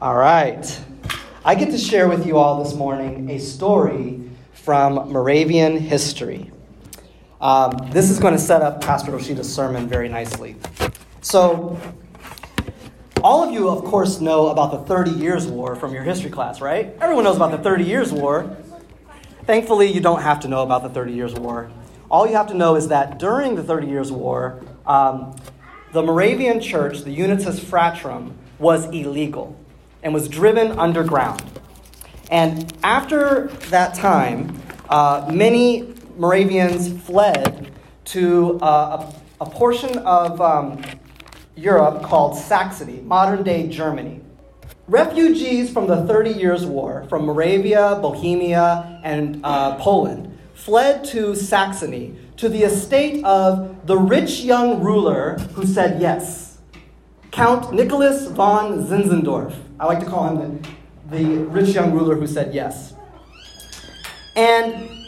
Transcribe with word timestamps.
All 0.00 0.14
right. 0.14 0.80
I 1.44 1.56
get 1.56 1.72
to 1.72 1.78
share 1.78 2.06
with 2.06 2.24
you 2.24 2.38
all 2.38 2.62
this 2.62 2.72
morning 2.72 3.30
a 3.30 3.40
story 3.40 4.30
from 4.52 4.94
Moravian 5.10 5.76
history. 5.76 6.52
Um, 7.40 7.72
this 7.90 8.08
is 8.08 8.20
going 8.20 8.32
to 8.32 8.38
set 8.38 8.62
up 8.62 8.80
Pastor 8.80 9.10
Roshida's 9.10 9.52
sermon 9.52 9.88
very 9.88 10.08
nicely. 10.08 10.54
So, 11.20 11.80
all 13.24 13.42
of 13.42 13.52
you, 13.52 13.68
of 13.68 13.82
course, 13.82 14.20
know 14.20 14.50
about 14.50 14.70
the 14.70 14.78
30 14.78 15.10
Years' 15.10 15.48
War 15.48 15.74
from 15.74 15.92
your 15.92 16.04
history 16.04 16.30
class, 16.30 16.60
right? 16.60 16.96
Everyone 17.00 17.24
knows 17.24 17.34
about 17.34 17.50
the 17.50 17.58
30 17.58 17.82
Years' 17.82 18.12
War. 18.12 18.56
Thankfully, 19.46 19.92
you 19.92 20.00
don't 20.00 20.22
have 20.22 20.38
to 20.40 20.48
know 20.48 20.62
about 20.62 20.84
the 20.84 20.90
30 20.90 21.12
Years' 21.12 21.34
War. 21.34 21.72
All 22.08 22.24
you 22.24 22.36
have 22.36 22.46
to 22.46 22.54
know 22.54 22.76
is 22.76 22.86
that 22.86 23.18
during 23.18 23.56
the 23.56 23.64
30 23.64 23.88
Years' 23.88 24.12
War, 24.12 24.62
um, 24.86 25.34
the 25.92 26.04
Moravian 26.04 26.60
church, 26.60 27.00
the 27.00 27.10
Unitas 27.10 27.58
Fratrum, 27.58 28.34
was 28.60 28.84
illegal 28.86 29.58
and 30.08 30.14
was 30.14 30.26
driven 30.26 30.78
underground. 30.78 31.42
And 32.30 32.72
after 32.82 33.48
that 33.68 33.94
time, 33.94 34.58
uh, 34.88 35.30
many 35.30 35.92
Moravians 36.16 36.98
fled 37.02 37.70
to 38.06 38.58
uh, 38.62 39.12
a, 39.38 39.44
a, 39.44 39.50
portion 39.50 39.98
of 39.98 40.40
um, 40.40 40.80
Europe 41.56 42.02
called 42.02 42.38
Saxony, 42.38 43.02
modern 43.02 43.42
day 43.42 43.68
Germany. 43.68 44.22
Refugees 44.86 45.70
from 45.70 45.86
the 45.86 46.06
Thirty 46.06 46.32
Years' 46.32 46.64
War, 46.64 47.04
from 47.10 47.26
Moravia, 47.26 47.98
Bohemia, 48.00 49.02
and 49.04 49.42
uh, 49.44 49.76
Poland, 49.76 50.38
fled 50.54 51.04
to 51.04 51.34
Saxony 51.36 52.16
to 52.38 52.48
the 52.48 52.62
estate 52.62 53.22
of 53.26 53.86
the 53.86 53.98
rich 53.98 54.40
young 54.40 54.82
ruler 54.82 55.36
who 55.52 55.66
said 55.66 56.00
yes, 56.00 56.47
Count 57.30 57.72
Nicholas 57.72 58.26
von 58.28 58.86
Zinzendorf. 58.86 59.54
I 59.78 59.86
like 59.86 60.00
to 60.00 60.06
call 60.06 60.28
him 60.28 60.62
the, 61.10 61.16
the 61.16 61.24
rich 61.44 61.68
young 61.70 61.92
ruler 61.92 62.14
who 62.14 62.26
said 62.26 62.54
yes. 62.54 62.94
And 64.34 65.06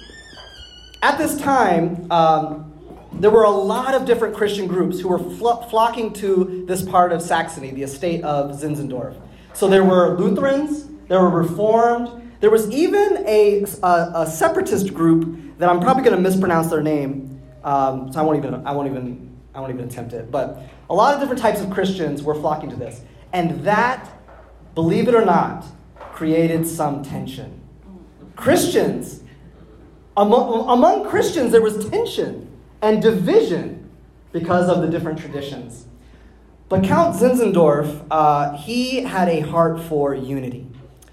at 1.02 1.18
this 1.18 1.40
time, 1.40 2.10
um, 2.10 2.72
there 3.12 3.30
were 3.30 3.44
a 3.44 3.50
lot 3.50 3.94
of 3.94 4.04
different 4.04 4.34
Christian 4.34 4.66
groups 4.66 5.00
who 5.00 5.08
were 5.08 5.18
fl- 5.18 5.62
flocking 5.68 6.12
to 6.14 6.64
this 6.66 6.82
part 6.82 7.12
of 7.12 7.22
Saxony, 7.22 7.70
the 7.70 7.82
estate 7.82 8.22
of 8.22 8.50
Zinzendorf. 8.52 9.14
So 9.52 9.68
there 9.68 9.84
were 9.84 10.18
Lutherans, 10.18 10.88
there 11.08 11.20
were 11.20 11.30
Reformed, 11.30 12.32
there 12.40 12.50
was 12.50 12.70
even 12.70 13.24
a, 13.26 13.64
a, 13.82 14.12
a 14.14 14.26
separatist 14.26 14.94
group 14.94 15.58
that 15.58 15.68
I'm 15.68 15.80
probably 15.80 16.02
going 16.02 16.16
to 16.16 16.22
mispronounce 16.22 16.68
their 16.68 16.82
name, 16.82 17.40
um, 17.64 18.12
so 18.12 18.20
I 18.20 18.22
won't 18.22 18.38
even 18.38 18.66
I 18.66 18.72
won't 18.72 18.88
even 18.88 19.29
I 19.54 19.60
won't 19.60 19.72
even 19.72 19.86
attempt 19.86 20.12
it. 20.12 20.30
But 20.30 20.62
a 20.88 20.94
lot 20.94 21.14
of 21.14 21.20
different 21.20 21.40
types 21.40 21.60
of 21.60 21.70
Christians 21.70 22.22
were 22.22 22.34
flocking 22.34 22.70
to 22.70 22.76
this, 22.76 23.02
and 23.32 23.64
that, 23.64 24.08
believe 24.74 25.08
it 25.08 25.14
or 25.14 25.24
not, 25.24 25.64
created 25.96 26.66
some 26.66 27.02
tension. 27.02 27.60
Christians, 28.36 29.22
among, 30.16 30.68
among 30.68 31.08
Christians, 31.08 31.52
there 31.52 31.62
was 31.62 31.88
tension 31.88 32.48
and 32.82 33.02
division 33.02 33.90
because 34.32 34.68
of 34.68 34.82
the 34.82 34.88
different 34.88 35.18
traditions. 35.18 35.86
But 36.68 36.84
Count 36.84 37.16
Zinzendorf, 37.16 38.06
uh, 38.10 38.56
he 38.56 39.02
had 39.02 39.28
a 39.28 39.40
heart 39.40 39.80
for 39.80 40.14
unity. 40.14 40.66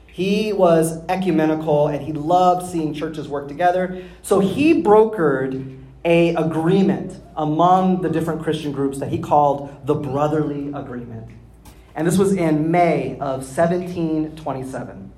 He 0.06 0.54
was 0.54 1.04
ecumenical 1.10 1.88
and 1.88 2.04
he 2.04 2.14
loved 2.14 2.72
seeing 2.72 2.94
churches 2.94 3.28
work 3.28 3.48
together. 3.48 4.04
So 4.22 4.40
he 4.40 4.82
brokered 4.82 5.77
a 6.08 6.34
agreement 6.36 7.22
among 7.36 8.02
the 8.02 8.10
different 8.10 8.42
Christian 8.42 8.72
groups 8.72 8.98
that 9.00 9.10
he 9.10 9.20
called 9.20 9.86
the 9.86 9.94
Brotherly 9.94 10.72
Agreement. 10.74 11.30
And 11.96 12.08
this 12.08 12.18
was 12.18 12.32
in 12.32 12.72
May 12.72 13.16
of 13.20 13.44
1727. 13.46 15.12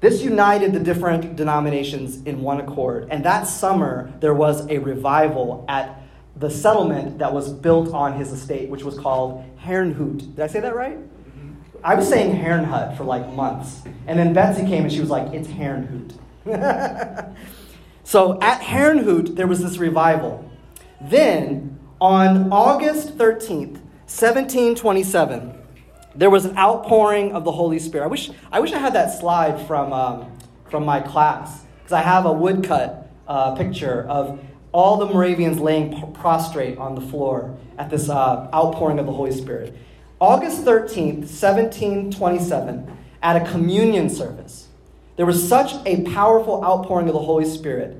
This 0.00 0.22
united 0.22 0.72
the 0.72 0.78
different 0.78 1.34
denominations 1.34 2.22
in 2.22 2.42
one 2.42 2.60
accord. 2.60 3.08
And 3.10 3.24
that 3.24 3.48
summer, 3.48 4.12
there 4.20 4.34
was 4.34 4.68
a 4.68 4.78
revival 4.78 5.64
at 5.68 6.00
the 6.36 6.48
settlement 6.48 7.18
that 7.18 7.32
was 7.32 7.52
built 7.52 7.92
on 7.92 8.12
his 8.12 8.30
estate, 8.30 8.68
which 8.68 8.84
was 8.84 8.96
called 8.96 9.44
Herrnhut. 9.64 10.36
Did 10.36 10.40
I 10.40 10.46
say 10.46 10.60
that 10.60 10.76
right? 10.76 10.98
Mm-hmm. 10.98 11.52
I 11.82 11.96
was 11.96 12.08
saying 12.08 12.36
Herrnhut 12.36 12.96
for 12.96 13.02
like 13.02 13.32
months. 13.32 13.82
And 14.06 14.16
then 14.16 14.32
Betsy 14.32 14.64
came 14.64 14.84
and 14.84 14.92
she 14.92 15.00
was 15.00 15.10
like, 15.10 15.32
it's 15.34 15.48
Herrnhut. 15.48 16.16
so 18.04 18.38
at 18.40 18.60
Herrnhut, 18.60 19.36
there 19.36 19.46
was 19.46 19.62
this 19.62 19.78
revival. 19.78 20.50
Then, 21.00 21.78
on 22.00 22.52
August 22.52 23.16
13th, 23.16 23.78
1727, 24.06 25.54
there 26.14 26.30
was 26.30 26.44
an 26.44 26.56
outpouring 26.58 27.32
of 27.32 27.44
the 27.44 27.52
Holy 27.52 27.78
Spirit. 27.78 28.04
I 28.04 28.08
wish 28.08 28.30
I, 28.50 28.60
wish 28.60 28.72
I 28.72 28.78
had 28.78 28.94
that 28.94 29.18
slide 29.18 29.66
from, 29.66 29.92
um, 29.92 30.30
from 30.68 30.84
my 30.84 31.00
class, 31.00 31.64
because 31.78 31.92
I 31.92 32.02
have 32.02 32.26
a 32.26 32.32
woodcut 32.32 33.10
uh, 33.26 33.54
picture 33.54 34.06
of 34.08 34.40
all 34.72 34.96
the 34.96 35.06
Moravians 35.06 35.58
laying 35.58 36.12
prostrate 36.12 36.78
on 36.78 36.94
the 36.94 37.00
floor 37.00 37.56
at 37.78 37.90
this 37.90 38.08
uh, 38.08 38.48
outpouring 38.52 38.98
of 38.98 39.06
the 39.06 39.12
Holy 39.12 39.32
Spirit. 39.32 39.76
August 40.20 40.64
13th, 40.64 41.26
1727, 41.26 42.98
at 43.22 43.36
a 43.36 43.50
communion 43.50 44.08
service, 44.08 44.61
there 45.22 45.26
was 45.28 45.48
such 45.48 45.74
a 45.86 46.02
powerful 46.02 46.64
outpouring 46.64 47.06
of 47.06 47.14
the 47.14 47.20
Holy 47.20 47.44
Spirit 47.44 47.96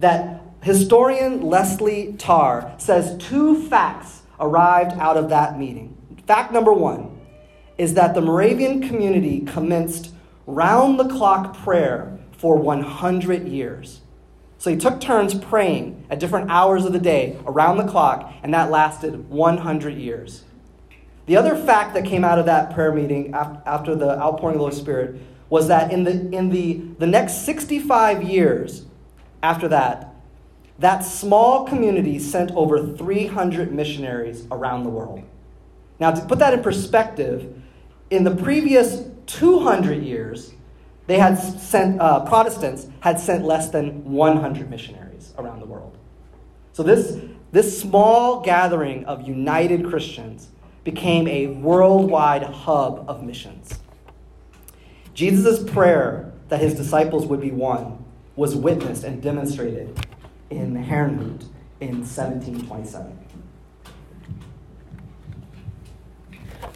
that 0.00 0.40
historian 0.60 1.40
Leslie 1.40 2.16
Tarr 2.18 2.74
says 2.78 3.16
two 3.24 3.68
facts 3.68 4.22
arrived 4.40 4.90
out 4.98 5.16
of 5.16 5.28
that 5.28 5.56
meeting. 5.56 5.96
Fact 6.26 6.52
number 6.52 6.72
one 6.72 7.16
is 7.78 7.94
that 7.94 8.12
the 8.16 8.20
Moravian 8.20 8.82
community 8.88 9.42
commenced 9.42 10.12
round 10.48 10.98
the 10.98 11.06
clock 11.06 11.56
prayer 11.58 12.18
for 12.32 12.56
100 12.56 13.46
years. 13.46 14.00
So 14.58 14.68
he 14.68 14.76
took 14.76 15.00
turns 15.00 15.32
praying 15.32 16.04
at 16.10 16.18
different 16.18 16.50
hours 16.50 16.84
of 16.84 16.92
the 16.92 16.98
day 16.98 17.38
around 17.46 17.76
the 17.76 17.86
clock, 17.86 18.32
and 18.42 18.52
that 18.52 18.72
lasted 18.72 19.30
100 19.30 19.96
years. 19.96 20.42
The 21.26 21.36
other 21.36 21.54
fact 21.54 21.94
that 21.94 22.04
came 22.04 22.24
out 22.24 22.40
of 22.40 22.46
that 22.46 22.74
prayer 22.74 22.90
meeting 22.90 23.32
after 23.32 23.94
the 23.94 24.18
outpouring 24.18 24.56
of 24.56 24.58
the 24.58 24.70
Holy 24.70 24.74
Spirit 24.74 25.20
was 25.54 25.68
that 25.68 25.92
in 25.92 26.02
the, 26.02 26.10
in 26.36 26.50
the, 26.50 26.82
the 26.98 27.06
next 27.06 27.44
65 27.44 28.24
years 28.24 28.86
after 29.40 29.68
that, 29.68 30.12
that 30.80 31.04
small 31.04 31.64
community 31.64 32.18
sent 32.18 32.50
over 32.56 32.84
300 32.84 33.70
missionaries 33.72 34.48
around 34.50 34.82
the 34.82 34.88
world. 34.90 35.22
Now, 36.00 36.10
to 36.10 36.26
put 36.26 36.40
that 36.40 36.54
in 36.54 36.60
perspective, 36.60 37.54
in 38.10 38.24
the 38.24 38.34
previous 38.34 39.04
200 39.26 40.02
years, 40.02 40.54
they 41.06 41.20
had 41.20 41.36
sent, 41.36 42.00
uh, 42.00 42.24
Protestants 42.24 42.88
had 42.98 43.20
sent 43.20 43.44
less 43.44 43.70
than 43.70 44.04
100 44.10 44.68
missionaries 44.68 45.34
around 45.38 45.60
the 45.60 45.66
world. 45.66 45.96
So, 46.72 46.82
this, 46.82 47.16
this 47.52 47.80
small 47.80 48.40
gathering 48.40 49.04
of 49.04 49.22
united 49.22 49.86
Christians 49.86 50.48
became 50.82 51.28
a 51.28 51.46
worldwide 51.46 52.42
hub 52.42 53.04
of 53.06 53.22
missions. 53.22 53.78
Jesus' 55.14 55.62
prayer 55.70 56.32
that 56.48 56.60
his 56.60 56.74
disciples 56.74 57.26
would 57.26 57.40
be 57.40 57.52
one 57.52 58.04
was 58.36 58.56
witnessed 58.56 59.04
and 59.04 59.22
demonstrated 59.22 60.06
in 60.50 60.74
Herrnhut 60.74 61.46
in 61.80 62.00
1727. 62.02 63.18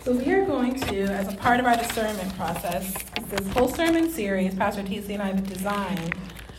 So 0.04 0.12
we 0.12 0.32
are 0.32 0.46
going 0.46 0.78
to, 0.80 1.02
as 1.02 1.32
a 1.32 1.36
part 1.36 1.58
of 1.58 1.66
our 1.66 1.76
discernment 1.76 2.34
process, 2.36 2.94
this 3.28 3.46
whole 3.48 3.68
sermon 3.68 4.08
series 4.08 4.54
Pastor 4.54 4.82
TC 4.82 5.10
and 5.10 5.22
I 5.22 5.26
have 5.26 5.46
designed 5.46 6.14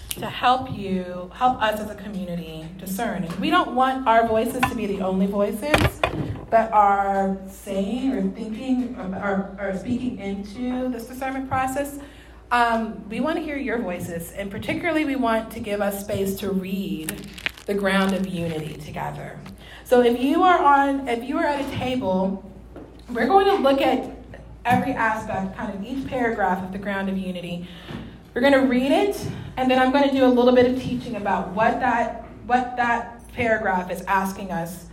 to 0.10 0.30
help 0.30 0.78
you, 0.78 1.32
help 1.34 1.62
us 1.62 1.80
as 1.80 1.90
a 1.90 1.96
community 1.96 2.66
discern. 2.78 3.28
We 3.40 3.50
don't 3.50 3.74
want 3.74 4.06
our 4.06 4.28
voices 4.28 4.62
to 4.64 4.76
be 4.76 4.86
the 4.86 5.02
only 5.02 5.28
voices 5.28 6.02
that 6.50 6.72
are 6.74 7.38
saying 7.48 8.12
or 8.12 8.22
thinking 8.32 8.96
or, 8.98 9.56
or 9.60 9.78
speaking 9.78 10.20
into 10.20 10.90
this 10.90 11.06
discernment 11.06 11.48
process. 11.48 12.00
Um, 12.51 13.07
we 13.10 13.19
want 13.19 13.38
to 13.38 13.44
hear 13.44 13.57
your 13.57 13.78
voices, 13.78 14.31
and 14.31 14.50
particularly, 14.50 15.06
we 15.06 15.16
want 15.16 15.51
to 15.51 15.60
give 15.60 15.81
us 15.81 16.04
space 16.04 16.36
to 16.40 16.50
read 16.50 17.28
the 17.68 17.75
ground 17.75 18.16
of 18.16 18.25
unity 18.25 18.74
together. 18.74 19.40
So, 19.84 20.01
if 20.01 20.19
you 20.19 20.42
are 20.42 20.57
on, 20.57 21.07
if 21.07 21.24
you 21.24 21.38
are 21.38 21.46
at 21.46 21.63
a 21.63 21.78
table, 21.78 22.44
we're 23.10 23.28
going 23.28 23.46
to 23.46 23.62
look 23.62 23.81
at 23.81 24.16
every 24.66 24.94
aspect, 24.94 25.56
kind 25.57 25.74
of 25.74 25.84
each 25.86 26.07
paragraph 26.07 26.63
of 26.63 26.72
the 26.72 26.80
ground 26.80 27.07
of 27.07 27.18
unity. 27.19 27.68
We're 28.34 28.42
going 28.42 28.54
to 28.54 28.60
read 28.60 28.92
it, 28.92 29.28
and 29.57 29.69
then 29.69 29.78
I'm 29.78 29.92
going 29.92 30.10
to 30.10 30.16
do 30.16 30.25
a 30.25 30.28
little 30.28 30.54
bit 30.54 30.72
of 30.72 30.81
teaching 30.81 31.18
about 31.18 31.50
what 31.50 31.80
that 31.81 32.25
what 32.48 32.75
that 32.78 33.31
paragraph 33.34 33.92
is 33.92 34.01
asking 34.04 34.51
us 34.51 34.88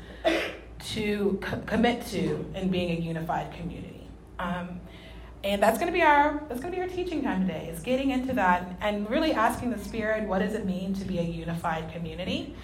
to 0.94 1.38
co- 1.42 1.60
commit 1.60 2.06
to 2.06 2.44
in 2.54 2.68
being 2.68 2.96
a 2.96 3.00
unified 3.00 3.52
community. 3.54 4.06
Um, 4.38 4.80
and 5.44 5.62
that's 5.62 5.78
going 5.78 5.86
to 5.86 5.92
be 5.92 6.02
our 6.02 6.42
that's 6.48 6.60
going 6.60 6.72
to 6.72 6.76
be 6.76 6.82
our 6.82 6.88
teaching 6.88 7.22
time 7.22 7.46
today. 7.46 7.68
Is 7.72 7.80
getting 7.80 8.10
into 8.10 8.32
that 8.34 8.76
and 8.80 9.08
really 9.08 9.32
asking 9.32 9.70
the 9.70 9.78
Spirit, 9.78 10.28
what 10.28 10.40
does 10.40 10.54
it 10.54 10.66
mean 10.66 10.94
to 10.94 11.04
be 11.04 11.18
a 11.18 11.22
unified 11.22 11.92
community, 11.92 12.54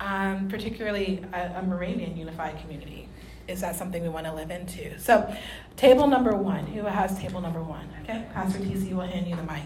um, 0.00 0.48
particularly 0.48 1.22
a, 1.32 1.56
a 1.56 1.62
Moravian 1.62 2.16
unified 2.16 2.58
community. 2.60 3.08
is 3.48 3.60
that 3.60 3.76
something 3.76 4.02
we 4.02 4.08
want 4.08 4.26
to 4.26 4.34
live 4.34 4.50
into? 4.50 4.98
So, 4.98 5.32
table 5.76 6.08
number 6.08 6.36
one. 6.36 6.66
Who 6.66 6.84
has 6.84 7.18
table 7.18 7.40
number 7.40 7.62
one? 7.62 7.88
Okay, 8.02 8.24
Pastor 8.34 8.58
TC 8.58 8.92
will 8.92 9.02
hand 9.02 9.26
you 9.26 9.36
the 9.36 9.44
mic. 9.44 9.62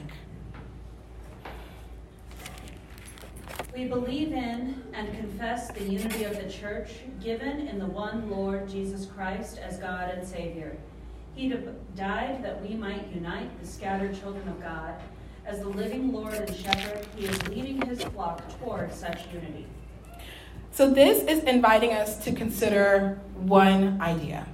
We 3.74 3.84
believe 3.84 4.32
in 4.32 4.82
and 4.94 5.16
confess 5.16 5.70
the 5.70 5.84
unity 5.84 6.24
of 6.24 6.36
the 6.36 6.50
church 6.50 6.90
given 7.22 7.68
in 7.68 7.78
the 7.78 7.86
one 7.86 8.28
Lord 8.28 8.68
Jesus 8.68 9.06
Christ 9.06 9.58
as 9.58 9.78
God 9.78 10.10
and 10.10 10.26
Savior. 10.26 10.76
He 11.36 11.48
died 11.94 12.42
that 12.42 12.60
we 12.60 12.74
might 12.74 13.14
unite 13.14 13.60
the 13.60 13.66
scattered 13.66 14.20
children 14.20 14.48
of 14.48 14.60
God. 14.60 14.94
As 15.46 15.60
the 15.60 15.68
living 15.68 16.12
Lord 16.12 16.34
and 16.34 16.54
shepherd, 16.54 17.06
he 17.16 17.26
is 17.26 17.48
leading 17.48 17.80
his 17.82 18.02
flock 18.02 18.42
toward 18.58 18.92
such 18.92 19.20
unity. 19.32 19.66
So, 20.72 20.90
this 20.90 21.22
is 21.24 21.44
inviting 21.44 21.92
us 21.92 22.22
to 22.24 22.32
consider 22.32 23.18
one 23.34 24.00
idea 24.00 24.46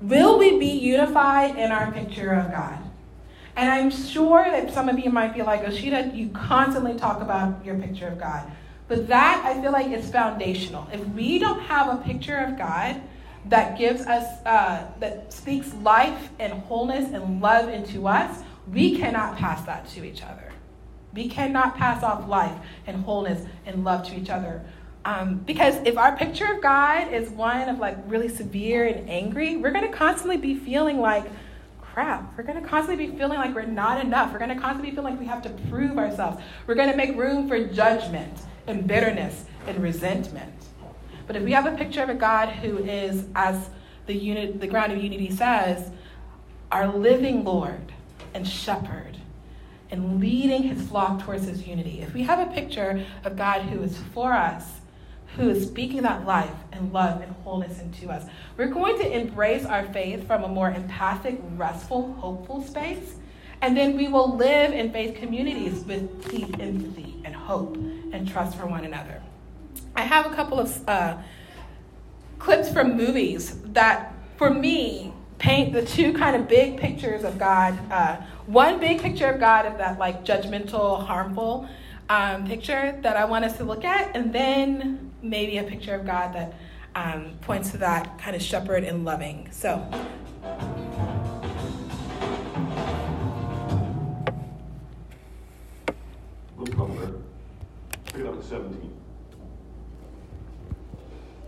Will 0.00 0.38
we 0.38 0.58
be 0.58 0.66
unified 0.66 1.56
in 1.56 1.70
our 1.70 1.92
picture 1.92 2.32
of 2.32 2.50
God? 2.50 2.81
And 3.56 3.70
I'm 3.70 3.90
sure 3.90 4.44
that 4.44 4.72
some 4.72 4.88
of 4.88 4.98
you 4.98 5.10
might 5.10 5.34
be 5.34 5.42
like, 5.42 5.64
Oshita, 5.64 6.16
you 6.16 6.28
constantly 6.30 6.94
talk 6.94 7.20
about 7.20 7.64
your 7.64 7.76
picture 7.76 8.08
of 8.08 8.18
God. 8.18 8.50
But 8.88 9.08
that, 9.08 9.42
I 9.44 9.60
feel 9.60 9.72
like, 9.72 9.90
is 9.90 10.10
foundational. 10.10 10.88
If 10.92 11.06
we 11.08 11.38
don't 11.38 11.60
have 11.60 11.88
a 11.92 12.02
picture 12.02 12.38
of 12.38 12.58
God 12.58 13.00
that 13.46 13.78
gives 13.78 14.02
us, 14.06 14.24
uh, 14.46 14.86
that 15.00 15.32
speaks 15.32 15.72
life 15.74 16.30
and 16.38 16.52
wholeness 16.52 17.12
and 17.12 17.40
love 17.40 17.68
into 17.68 18.06
us, 18.08 18.42
we 18.72 18.96
cannot 18.96 19.36
pass 19.36 19.64
that 19.66 19.88
to 19.90 20.04
each 20.04 20.22
other. 20.22 20.52
We 21.14 21.28
cannot 21.28 21.76
pass 21.76 22.02
off 22.02 22.28
life 22.28 22.56
and 22.86 23.04
wholeness 23.04 23.46
and 23.66 23.84
love 23.84 24.06
to 24.08 24.16
each 24.16 24.30
other 24.30 24.64
um, 25.04 25.38
because 25.38 25.74
if 25.84 25.98
our 25.98 26.16
picture 26.16 26.52
of 26.52 26.62
God 26.62 27.12
is 27.12 27.28
one 27.30 27.68
of 27.68 27.78
like 27.78 27.96
really 28.06 28.28
severe 28.28 28.86
and 28.86 29.08
angry, 29.10 29.56
we're 29.56 29.72
going 29.72 29.90
to 29.90 29.96
constantly 29.96 30.36
be 30.36 30.54
feeling 30.54 31.00
like 31.00 31.24
crap. 31.92 32.36
We're 32.36 32.44
going 32.44 32.62
to 32.62 32.66
constantly 32.66 33.06
be 33.06 33.16
feeling 33.16 33.38
like 33.38 33.54
we're 33.54 33.66
not 33.66 34.04
enough. 34.04 34.32
We're 34.32 34.38
going 34.38 34.54
to 34.54 34.60
constantly 34.60 34.90
feeling 34.94 35.12
like 35.12 35.20
we 35.20 35.26
have 35.26 35.42
to 35.42 35.50
prove 35.68 35.98
ourselves. 35.98 36.42
We're 36.66 36.74
going 36.74 36.90
to 36.90 36.96
make 36.96 37.16
room 37.16 37.48
for 37.48 37.62
judgment 37.66 38.38
and 38.66 38.86
bitterness 38.86 39.44
and 39.66 39.82
resentment. 39.82 40.52
But 41.26 41.36
if 41.36 41.42
we 41.42 41.52
have 41.52 41.66
a 41.66 41.76
picture 41.76 42.02
of 42.02 42.08
a 42.08 42.14
God 42.14 42.48
who 42.48 42.78
is, 42.78 43.26
as 43.34 43.70
the 44.06 44.14
unit, 44.14 44.60
the 44.60 44.66
ground 44.66 44.92
of 44.92 45.02
unity 45.02 45.30
says, 45.30 45.90
our 46.70 46.86
living 46.88 47.44
Lord 47.44 47.92
and 48.34 48.48
shepherd, 48.48 49.18
and 49.90 50.18
leading 50.18 50.62
his 50.62 50.88
flock 50.88 51.22
towards 51.22 51.46
his 51.46 51.66
unity. 51.66 52.00
If 52.00 52.14
we 52.14 52.22
have 52.22 52.38
a 52.38 52.50
picture 52.50 53.04
of 53.24 53.36
God 53.36 53.62
who 53.62 53.82
is 53.82 53.98
for 54.14 54.32
us 54.32 54.80
who 55.36 55.48
is 55.48 55.66
speaking 55.66 56.02
that 56.02 56.26
life 56.26 56.54
and 56.72 56.92
love 56.92 57.20
and 57.20 57.32
wholeness 57.44 57.80
into 57.80 58.10
us. 58.10 58.24
We're 58.56 58.66
going 58.66 58.98
to 58.98 59.10
embrace 59.10 59.64
our 59.64 59.84
faith 59.92 60.26
from 60.26 60.44
a 60.44 60.48
more 60.48 60.70
empathic, 60.70 61.40
restful, 61.56 62.12
hopeful 62.14 62.62
space. 62.62 63.16
And 63.62 63.76
then 63.76 63.96
we 63.96 64.08
will 64.08 64.36
live 64.36 64.72
in 64.72 64.92
faith 64.92 65.14
communities 65.14 65.84
with 65.84 66.28
deep 66.30 66.58
empathy 66.58 67.20
and 67.24 67.34
hope 67.34 67.76
and 67.76 68.28
trust 68.28 68.58
for 68.58 68.66
one 68.66 68.84
another. 68.84 69.22
I 69.94 70.02
have 70.02 70.26
a 70.26 70.34
couple 70.34 70.58
of 70.58 70.88
uh, 70.88 71.16
clips 72.38 72.72
from 72.72 72.96
movies 72.96 73.58
that, 73.66 74.14
for 74.36 74.50
me, 74.50 75.12
paint 75.38 75.72
the 75.72 75.84
two 75.84 76.12
kind 76.12 76.34
of 76.34 76.48
big 76.48 76.76
pictures 76.78 77.24
of 77.24 77.38
God. 77.38 77.78
Uh, 77.90 78.16
one 78.46 78.80
big 78.80 79.00
picture 79.00 79.26
of 79.26 79.38
God 79.38 79.66
of 79.66 79.78
that 79.78 79.98
like 79.98 80.24
judgmental, 80.24 81.06
harmful 81.06 81.68
um, 82.08 82.46
picture 82.46 82.98
that 83.02 83.16
I 83.16 83.24
want 83.24 83.44
us 83.44 83.56
to 83.58 83.64
look 83.64 83.84
at, 83.84 84.14
and 84.16 84.32
then 84.32 85.11
maybe 85.22 85.58
a 85.58 85.62
picture 85.62 85.94
of 85.94 86.04
God 86.04 86.34
that 86.34 86.54
um, 86.94 87.38
points 87.40 87.70
to 87.70 87.78
that 87.78 88.18
kind 88.18 88.36
of 88.36 88.42
shepherd 88.42 88.84
and 88.84 89.04
loving. 89.04 89.48
So. 89.50 89.86
Pick 98.12 98.20
it 98.20 98.26
up 98.26 98.38
to 98.38 98.46
17. 98.46 98.92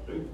Five, 0.06 0.28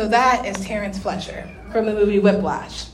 So 0.00 0.08
that 0.08 0.46
is 0.46 0.56
Terrence 0.64 0.98
Fletcher 0.98 1.46
from 1.72 1.84
the 1.84 1.92
movie 1.92 2.18
Whiplash. 2.18 2.86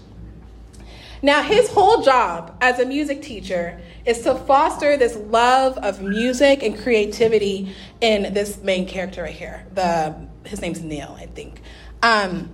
Now, 1.23 1.41
his 1.41 1.69
whole 1.69 2.03
job 2.03 2.57
as 2.61 2.81
a 2.81 2.85
music 2.85 3.23
teacher 3.23 3.81
is 4.05 4.23
to 4.23 4.35
foster 4.35 4.97
this 4.97 5.15
love 5.15 5.79
of 5.79 6.03
music 6.03 6.65
and 6.65 6.77
creativity 6.77 7.73
in 8.01 8.35
this 8.35 8.61
main 8.61 8.89
character 8.89 9.23
right 9.23 9.33
here. 9.33 9.65
The, 9.73 10.17
his 10.47 10.61
name's 10.61 10.83
Neil, 10.83 11.17
I 11.17 11.27
think. 11.27 11.61
Um, 12.03 12.51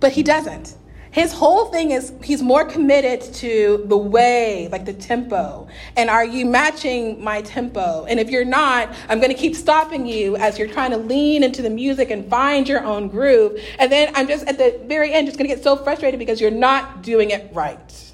but 0.00 0.12
he 0.12 0.22
doesn't. 0.22 0.76
His 1.18 1.32
whole 1.32 1.64
thing 1.64 1.90
is 1.90 2.12
he's 2.22 2.44
more 2.44 2.64
committed 2.64 3.20
to 3.34 3.82
the 3.86 3.96
way, 3.96 4.68
like 4.70 4.84
the 4.84 4.92
tempo. 4.92 5.66
And 5.96 6.08
are 6.08 6.24
you 6.24 6.46
matching 6.46 7.20
my 7.24 7.42
tempo? 7.42 8.04
And 8.04 8.20
if 8.20 8.30
you're 8.30 8.44
not, 8.44 8.94
I'm 9.08 9.18
going 9.18 9.32
to 9.32 9.36
keep 9.36 9.56
stopping 9.56 10.06
you 10.06 10.36
as 10.36 10.60
you're 10.60 10.68
trying 10.68 10.92
to 10.92 10.96
lean 10.96 11.42
into 11.42 11.60
the 11.60 11.70
music 11.70 12.12
and 12.12 12.30
find 12.30 12.68
your 12.68 12.84
own 12.84 13.08
groove. 13.08 13.60
And 13.80 13.90
then 13.90 14.12
I'm 14.14 14.28
just 14.28 14.46
at 14.46 14.58
the 14.58 14.80
very 14.84 15.12
end 15.12 15.26
just 15.26 15.36
going 15.36 15.50
to 15.50 15.52
get 15.56 15.64
so 15.64 15.74
frustrated 15.74 16.20
because 16.20 16.40
you're 16.40 16.52
not 16.52 17.02
doing 17.02 17.30
it 17.30 17.50
right. 17.52 18.12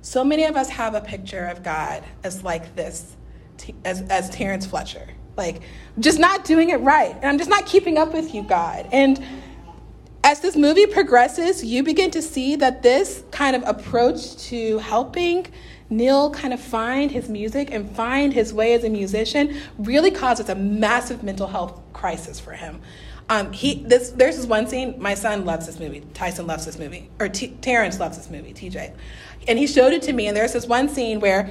So 0.00 0.22
many 0.22 0.44
of 0.44 0.54
us 0.54 0.68
have 0.68 0.94
a 0.94 1.00
picture 1.00 1.46
of 1.46 1.64
God 1.64 2.04
as 2.22 2.44
like 2.44 2.76
this, 2.76 3.16
as, 3.84 4.02
as 4.02 4.30
Terrence 4.30 4.66
Fletcher. 4.66 5.08
Like, 5.36 5.62
just 5.98 6.20
not 6.20 6.44
doing 6.44 6.70
it 6.70 6.80
right. 6.80 7.12
And 7.16 7.24
I'm 7.24 7.38
just 7.38 7.50
not 7.50 7.66
keeping 7.66 7.98
up 7.98 8.14
with 8.14 8.36
you, 8.36 8.44
God. 8.44 8.88
And 8.92 9.20
as 10.24 10.40
this 10.40 10.56
movie 10.56 10.86
progresses, 10.86 11.62
you 11.62 11.82
begin 11.82 12.10
to 12.10 12.22
see 12.22 12.56
that 12.56 12.82
this 12.82 13.22
kind 13.30 13.54
of 13.54 13.62
approach 13.66 14.38
to 14.38 14.78
helping 14.78 15.46
Neil 15.90 16.30
kind 16.30 16.54
of 16.54 16.60
find 16.60 17.10
his 17.10 17.28
music 17.28 17.70
and 17.70 17.94
find 17.94 18.32
his 18.32 18.52
way 18.54 18.72
as 18.72 18.84
a 18.84 18.88
musician 18.88 19.54
really 19.78 20.10
causes 20.10 20.48
a 20.48 20.54
massive 20.54 21.22
mental 21.22 21.46
health 21.46 21.78
crisis 21.92 22.40
for 22.40 22.52
him. 22.52 22.80
Um, 23.28 23.52
he, 23.52 23.84
this, 23.84 24.10
there's 24.10 24.38
this 24.38 24.46
one 24.46 24.66
scene, 24.66 24.94
my 24.98 25.12
son 25.12 25.44
loves 25.44 25.66
this 25.66 25.78
movie. 25.78 26.02
Tyson 26.14 26.46
loves 26.46 26.64
this 26.64 26.78
movie, 26.78 27.10
or 27.20 27.28
T- 27.28 27.56
Terrence 27.60 28.00
loves 28.00 28.16
this 28.16 28.30
movie, 28.30 28.54
TJ. 28.54 28.94
And 29.46 29.58
he 29.58 29.66
showed 29.66 29.92
it 29.92 30.00
to 30.02 30.14
me, 30.14 30.26
and 30.26 30.34
there's 30.34 30.54
this 30.54 30.66
one 30.66 30.88
scene 30.88 31.20
where 31.20 31.50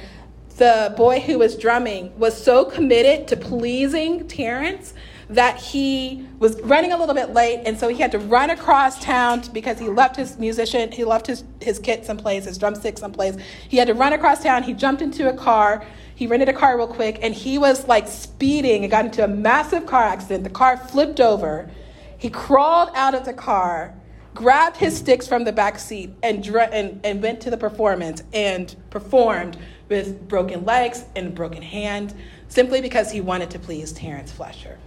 the 0.56 0.92
boy 0.96 1.20
who 1.20 1.38
was 1.38 1.56
drumming 1.56 2.16
was 2.18 2.36
so 2.40 2.64
committed 2.64 3.28
to 3.28 3.36
pleasing 3.36 4.26
Terrence 4.26 4.94
that 5.28 5.58
he 5.58 6.26
was 6.38 6.60
running 6.62 6.92
a 6.92 6.98
little 6.98 7.14
bit 7.14 7.30
late, 7.30 7.62
and 7.64 7.78
so 7.78 7.88
he 7.88 8.00
had 8.00 8.12
to 8.12 8.18
run 8.18 8.50
across 8.50 9.02
town 9.02 9.42
because 9.52 9.78
he 9.78 9.88
left 9.88 10.16
his 10.16 10.38
musician, 10.38 10.92
he 10.92 11.04
left 11.04 11.26
his, 11.26 11.44
his 11.60 11.78
kit 11.78 12.04
someplace, 12.04 12.44
his 12.44 12.58
drumstick 12.58 12.98
someplace. 12.98 13.36
He 13.68 13.76
had 13.76 13.88
to 13.88 13.94
run 13.94 14.12
across 14.12 14.42
town. 14.42 14.62
He 14.62 14.74
jumped 14.74 15.02
into 15.02 15.28
a 15.28 15.34
car. 15.34 15.86
He 16.14 16.26
rented 16.26 16.48
a 16.48 16.52
car 16.52 16.76
real 16.76 16.86
quick, 16.86 17.18
and 17.22 17.34
he 17.34 17.58
was 17.58 17.88
like 17.88 18.06
speeding 18.06 18.82
and 18.82 18.90
got 18.90 19.04
into 19.04 19.24
a 19.24 19.28
massive 19.28 19.86
car 19.86 20.04
accident. 20.04 20.44
The 20.44 20.50
car 20.50 20.76
flipped 20.76 21.20
over. 21.20 21.70
He 22.18 22.30
crawled 22.30 22.90
out 22.94 23.14
of 23.14 23.24
the 23.24 23.32
car, 23.32 23.94
grabbed 24.34 24.76
his 24.76 24.96
sticks 24.96 25.26
from 25.26 25.44
the 25.44 25.52
back 25.52 25.78
seat, 25.78 26.10
and, 26.22 26.42
dr- 26.42 26.70
and, 26.72 27.00
and 27.04 27.22
went 27.22 27.40
to 27.42 27.50
the 27.50 27.56
performance 27.56 28.22
and 28.32 28.74
performed 28.90 29.56
with 29.88 30.28
broken 30.28 30.64
legs 30.64 31.04
and 31.16 31.34
broken 31.34 31.62
hand 31.62 32.14
simply 32.48 32.80
because 32.80 33.10
he 33.10 33.20
wanted 33.20 33.50
to 33.50 33.58
please 33.58 33.92
Terrence 33.92 34.30
Fletcher. 34.32 34.78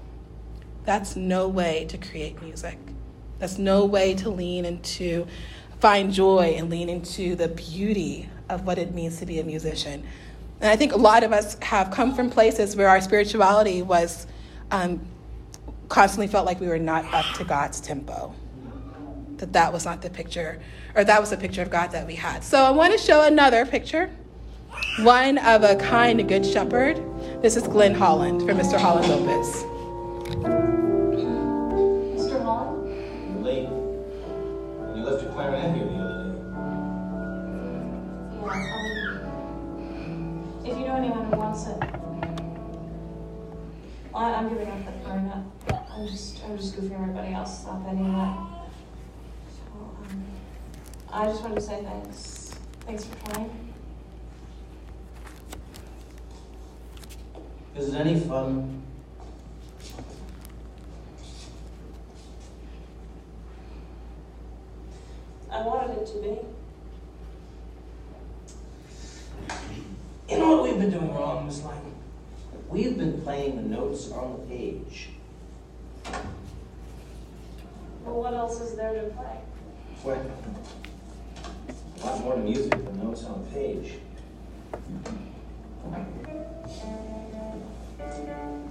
That's 0.87 1.17
no 1.17 1.49
way 1.49 1.83
to 1.89 1.97
create 1.97 2.41
music. 2.41 2.79
That's 3.39 3.57
no 3.57 3.83
way 3.83 4.13
to 4.15 4.29
lean 4.29 4.63
into, 4.63 5.27
find 5.81 6.13
joy 6.13 6.55
and 6.57 6.69
lean 6.69 6.87
into 6.87 7.35
the 7.35 7.49
beauty 7.49 8.29
of 8.47 8.65
what 8.65 8.77
it 8.77 8.93
means 8.93 9.19
to 9.19 9.25
be 9.25 9.41
a 9.41 9.43
musician. 9.43 10.05
And 10.61 10.71
I 10.71 10.77
think 10.77 10.93
a 10.93 10.97
lot 10.97 11.25
of 11.25 11.33
us 11.33 11.57
have 11.61 11.91
come 11.91 12.15
from 12.15 12.29
places 12.29 12.77
where 12.77 12.87
our 12.87 13.01
spirituality 13.01 13.81
was 13.81 14.27
um, 14.71 15.05
constantly 15.89 16.27
felt 16.27 16.45
like 16.45 16.61
we 16.61 16.67
were 16.67 16.79
not 16.79 17.03
up 17.13 17.25
to 17.35 17.43
God's 17.43 17.81
tempo. 17.81 18.33
That 19.39 19.51
that 19.51 19.73
was 19.73 19.83
not 19.83 20.01
the 20.01 20.09
picture, 20.09 20.61
or 20.95 21.03
that 21.03 21.19
was 21.19 21.31
the 21.31 21.37
picture 21.37 21.61
of 21.61 21.69
God 21.69 21.91
that 21.91 22.07
we 22.07 22.15
had. 22.15 22.45
So 22.45 22.63
I 22.63 22.69
want 22.69 22.93
to 22.93 22.97
show 22.97 23.27
another 23.27 23.65
picture, 23.65 24.09
one 25.01 25.37
of 25.39 25.63
a 25.63 25.75
kind 25.75 26.21
and 26.21 26.29
good 26.29 26.45
shepherd. 26.45 27.03
This 27.41 27.57
is 27.57 27.67
Glenn 27.67 27.93
Holland 27.93 28.47
from 28.47 28.57
Mr. 28.57 28.79
Holland 30.43 30.77
you 34.97 35.03
left 35.03 35.23
your 35.23 35.31
clarinet 35.31 35.75
here 35.75 35.85
the 35.85 35.93
other 35.95 36.23
day. 36.23 36.39
Yeah, 38.41 38.51
um, 38.73 40.61
if 40.65 40.77
you 40.77 40.85
know 40.85 40.95
anyone 40.95 41.25
who 41.25 41.37
wants 41.37 41.67
it, 41.67 41.77
I, 44.13 44.33
I'm 44.33 44.49
giving 44.49 44.69
up 44.69 44.85
the 44.85 44.91
clarinet. 45.03 45.43
I'm 45.91 46.07
just, 46.07 46.43
I'm 46.43 46.57
just 46.57 46.75
goofing 46.75 46.99
everybody 46.99 47.33
else, 47.33 47.59
that 47.59 47.87
anyway. 47.87 48.33
So, 49.55 49.63
um, 49.77 50.25
I 51.11 51.25
just 51.25 51.41
wanted 51.41 51.55
to 51.55 51.61
say 51.61 51.83
thanks. 51.83 52.55
Thanks 52.85 53.05
for 53.05 53.15
trying. 53.25 53.73
Is 57.75 57.93
it 57.93 57.99
any 57.99 58.19
fun 58.19 58.83
I 65.57 65.61
wanted 65.61 65.97
it 65.97 66.05
to 66.07 66.13
be. 66.21 66.37
You 70.29 70.39
know 70.39 70.57
what 70.57 70.63
we've 70.63 70.79
been 70.79 70.91
doing 70.91 71.13
wrong, 71.15 71.47
Miss 71.47 71.63
Lyman? 71.63 71.95
We've 72.77 72.95
been 72.95 73.19
playing 73.23 73.55
the 73.55 73.63
notes 73.63 74.11
on 74.11 74.33
the 74.33 74.55
page. 74.55 75.09
Well, 78.05 78.21
what 78.21 78.35
else 78.35 78.61
is 78.61 78.75
there 78.75 78.93
to 78.93 79.09
play? 79.15 79.39
What? 80.03 80.19
A 81.99 82.05
lot 82.05 82.23
more 82.23 82.35
to 82.35 82.41
music 82.41 82.69
than 82.69 83.03
notes 83.03 83.23
on 83.23 83.43
the 83.43 83.49
page. 83.49 83.93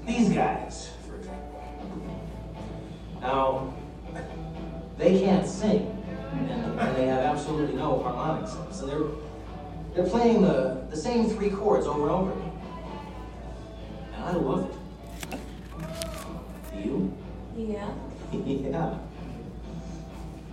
These 0.07 0.29
guys, 0.29 0.91
for 1.09 1.17
example. 1.17 1.61
Now, 3.21 3.75
they 4.99 5.19
can't 5.19 5.49
sing 5.49 6.05
and 6.31 6.97
they 6.97 7.07
have 7.07 7.25
absolutely 7.25 7.75
no 7.75 8.01
harmonic 8.05 8.47
sense. 8.49 8.83
And 8.83 8.89
they're 8.89 9.09
they're 9.97 10.09
playing 10.09 10.43
the, 10.43 10.85
the 10.91 10.97
same 10.97 11.29
three 11.29 11.51
chords 11.51 11.89
over 11.89 12.03
and 12.03 12.11
over 12.13 12.31
again. 12.31 12.46
I 14.27 14.33
love 14.33 14.69
it. 15.31 15.39
You? 16.85 17.17
Yeah. 17.57 17.89
yeah. 18.33 18.99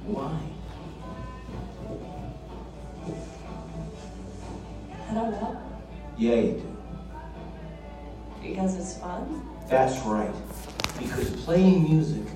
Why? 0.06 0.40
I 5.10 5.14
don't 5.16 5.32
know. 5.32 5.58
Yeah, 6.20 6.36
you 6.36 6.52
do. 6.52 6.78
Because 8.44 8.78
it's 8.78 8.98
fun? 9.00 9.44
That's 9.68 9.98
right. 10.06 10.36
Because 11.00 11.32
playing 11.44 11.84
music 11.86 12.28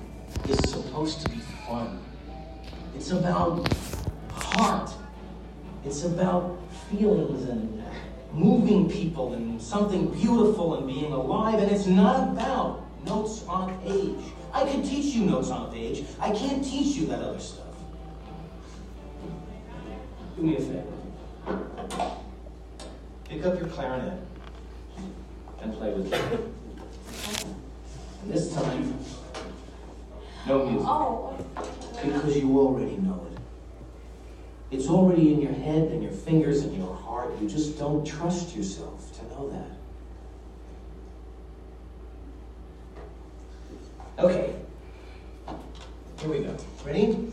is 0.48 0.58
supposed 0.68 1.20
to 1.24 1.30
be 1.30 1.38
fun. 1.68 2.00
It's 2.96 3.12
about 3.12 3.72
heart. 4.32 4.90
It's 5.84 6.02
about 6.02 6.58
feelings 6.90 7.48
and 7.48 7.80
moving 8.32 8.88
people 8.90 9.32
and 9.32 9.60
something 9.60 10.08
beautiful 10.10 10.76
and 10.76 10.86
being 10.86 11.12
alive. 11.12 11.58
And 11.60 11.70
it's 11.70 11.86
not 11.86 12.28
about 12.28 12.84
notes 13.04 13.44
on 13.48 13.70
a 13.70 13.78
page. 13.78 14.32
I 14.52 14.64
can 14.64 14.82
teach 14.82 15.14
you 15.14 15.24
notes 15.24 15.50
on 15.50 15.68
a 15.68 15.72
page. 15.72 16.04
I 16.20 16.30
can't 16.32 16.64
teach 16.64 16.96
you 16.96 17.06
that 17.06 17.20
other 17.20 17.38
stuff. 17.38 17.66
Do 20.36 20.42
me 20.42 20.56
a 20.56 20.60
favor. 20.60 20.84
Pick 23.28 23.44
up 23.44 23.58
your 23.58 23.68
clarinet 23.68 24.20
and 25.60 25.72
play 25.74 25.92
with 25.92 26.10
me. 26.10 26.18
And 28.22 28.32
this 28.32 28.52
time, 28.54 28.98
no 30.46 30.64
music. 30.66 30.88
Oh. 30.88 31.36
Because 32.02 32.36
you 32.36 32.58
already 32.58 32.96
know 32.96 33.26
it. 33.30 33.37
It's 34.70 34.88
already 34.88 35.32
in 35.32 35.40
your 35.40 35.52
head 35.52 35.88
and 35.88 36.02
your 36.02 36.12
fingers 36.12 36.62
and 36.62 36.76
your 36.76 36.94
heart. 36.94 37.30
You 37.40 37.48
just 37.48 37.78
don't 37.78 38.04
trust 38.06 38.54
yourself 38.54 39.18
to 39.18 39.24
know 39.28 39.48
that. 39.50 39.78
Okay. 44.24 44.54
Here 46.20 46.28
we 46.28 46.40
go. 46.40 46.56
Ready? 46.84 47.32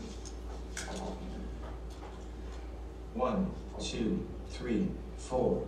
One, 3.14 3.50
two, 3.80 4.26
three, 4.50 4.88
four. 5.18 5.66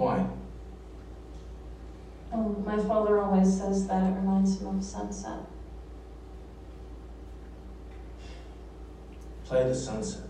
Why? 0.00 0.26
Um, 2.32 2.64
my 2.64 2.78
father 2.78 3.18
always 3.18 3.54
says 3.54 3.86
that 3.86 4.02
it 4.02 4.14
reminds 4.14 4.58
him 4.58 4.78
of 4.78 4.82
sunset. 4.82 5.40
Play 9.44 9.64
the 9.64 9.74
sunset. 9.74 10.29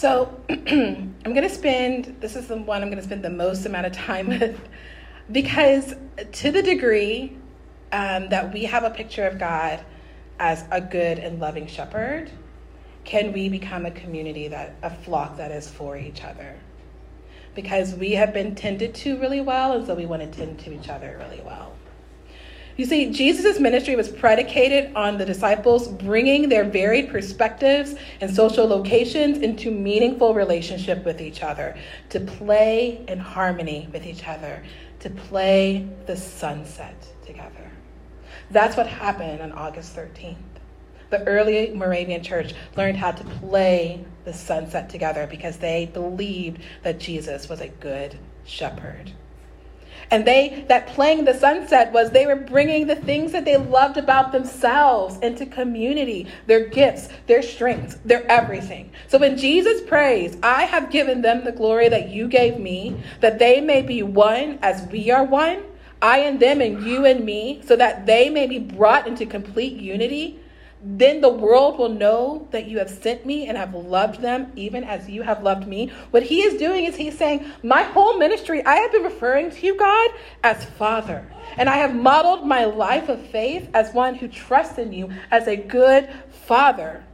So 0.00 0.34
I'm 0.48 1.14
going 1.22 1.42
to 1.42 1.50
spend, 1.50 2.16
this 2.20 2.34
is 2.34 2.46
the 2.46 2.56
one 2.56 2.80
I'm 2.80 2.88
going 2.88 2.96
to 2.96 3.04
spend 3.04 3.22
the 3.22 3.28
most 3.28 3.66
amount 3.66 3.84
of 3.84 3.92
time 3.92 4.28
with, 4.40 4.58
because 5.30 5.94
to 6.32 6.50
the 6.50 6.62
degree 6.62 7.36
um, 7.92 8.30
that 8.30 8.50
we 8.50 8.64
have 8.64 8.82
a 8.82 8.88
picture 8.88 9.26
of 9.26 9.38
God 9.38 9.84
as 10.38 10.64
a 10.70 10.80
good 10.80 11.18
and 11.18 11.38
loving 11.38 11.66
shepherd, 11.66 12.30
can 13.04 13.34
we 13.34 13.50
become 13.50 13.84
a 13.84 13.90
community 13.90 14.48
that, 14.48 14.74
a 14.82 14.88
flock 14.88 15.36
that 15.36 15.50
is 15.50 15.68
for 15.68 15.98
each 15.98 16.24
other? 16.24 16.58
Because 17.54 17.94
we 17.94 18.12
have 18.12 18.32
been 18.32 18.54
tended 18.54 18.94
to 18.94 19.20
really 19.20 19.42
well, 19.42 19.72
and 19.72 19.86
so 19.86 19.94
we 19.94 20.06
want 20.06 20.22
to 20.22 20.28
tend 20.28 20.60
to 20.60 20.72
each 20.72 20.88
other 20.88 21.18
really 21.20 21.42
well. 21.44 21.74
You 22.80 22.86
see, 22.86 23.10
Jesus' 23.10 23.60
ministry 23.60 23.94
was 23.94 24.08
predicated 24.08 24.96
on 24.96 25.18
the 25.18 25.26
disciples 25.26 25.86
bringing 25.86 26.48
their 26.48 26.64
varied 26.64 27.10
perspectives 27.10 27.94
and 28.22 28.34
social 28.34 28.66
locations 28.66 29.36
into 29.40 29.70
meaningful 29.70 30.32
relationship 30.32 31.04
with 31.04 31.20
each 31.20 31.42
other, 31.42 31.76
to 32.08 32.20
play 32.20 33.04
in 33.06 33.18
harmony 33.18 33.86
with 33.92 34.06
each 34.06 34.26
other, 34.26 34.62
to 35.00 35.10
play 35.10 35.90
the 36.06 36.16
sunset 36.16 37.06
together. 37.26 37.70
That's 38.50 38.78
what 38.78 38.86
happened 38.86 39.42
on 39.42 39.52
August 39.52 39.94
13th. 39.94 40.36
The 41.10 41.22
early 41.24 41.74
Moravian 41.74 42.22
church 42.22 42.54
learned 42.78 42.96
how 42.96 43.10
to 43.10 43.24
play 43.24 44.02
the 44.24 44.32
sunset 44.32 44.88
together 44.88 45.26
because 45.26 45.58
they 45.58 45.84
believed 45.84 46.62
that 46.82 46.98
Jesus 46.98 47.46
was 47.46 47.60
a 47.60 47.68
good 47.68 48.18
shepherd. 48.46 49.12
And 50.10 50.26
they, 50.26 50.64
that 50.68 50.88
playing 50.88 51.24
the 51.24 51.34
sunset 51.34 51.92
was 51.92 52.10
they 52.10 52.26
were 52.26 52.36
bringing 52.36 52.86
the 52.86 52.96
things 52.96 53.30
that 53.32 53.44
they 53.44 53.56
loved 53.56 53.96
about 53.96 54.32
themselves 54.32 55.18
into 55.18 55.46
community, 55.46 56.26
their 56.46 56.66
gifts, 56.68 57.08
their 57.28 57.42
strengths, 57.42 57.94
their 58.04 58.28
everything. 58.30 58.90
So 59.06 59.18
when 59.18 59.36
Jesus 59.36 59.80
prays, 59.82 60.36
I 60.42 60.64
have 60.64 60.90
given 60.90 61.22
them 61.22 61.44
the 61.44 61.52
glory 61.52 61.88
that 61.88 62.08
you 62.08 62.26
gave 62.26 62.58
me, 62.58 63.00
that 63.20 63.38
they 63.38 63.60
may 63.60 63.82
be 63.82 64.02
one 64.02 64.58
as 64.62 64.86
we 64.88 65.10
are 65.10 65.24
one, 65.24 65.62
I 66.02 66.18
and 66.18 66.40
them 66.40 66.60
and 66.60 66.84
you 66.84 67.04
and 67.04 67.24
me, 67.24 67.62
so 67.64 67.76
that 67.76 68.06
they 68.06 68.30
may 68.30 68.46
be 68.46 68.58
brought 68.58 69.06
into 69.06 69.26
complete 69.26 69.74
unity 69.74 70.40
then 70.82 71.20
the 71.20 71.28
world 71.28 71.78
will 71.78 71.90
know 71.90 72.48
that 72.52 72.66
you 72.66 72.78
have 72.78 72.88
sent 72.88 73.26
me 73.26 73.46
and 73.46 73.58
have 73.58 73.74
loved 73.74 74.22
them 74.22 74.50
even 74.56 74.82
as 74.82 75.10
you 75.10 75.22
have 75.22 75.42
loved 75.42 75.66
me. 75.66 75.92
What 76.10 76.22
he 76.22 76.40
is 76.40 76.58
doing 76.58 76.86
is 76.86 76.96
he's 76.96 77.18
saying, 77.18 77.44
My 77.62 77.82
whole 77.82 78.16
ministry, 78.18 78.64
I 78.64 78.76
have 78.76 78.92
been 78.92 79.02
referring 79.02 79.50
to 79.50 79.66
you, 79.66 79.76
God, 79.76 80.10
as 80.42 80.64
Father. 80.64 81.30
And 81.58 81.68
I 81.68 81.76
have 81.76 81.94
modeled 81.94 82.46
my 82.46 82.64
life 82.64 83.08
of 83.08 83.20
faith 83.26 83.68
as 83.74 83.92
one 83.92 84.14
who 84.14 84.28
trusts 84.28 84.78
in 84.78 84.92
you 84.92 85.10
as 85.30 85.46
a 85.48 85.56
good 85.56 86.08
Father. 86.46 87.04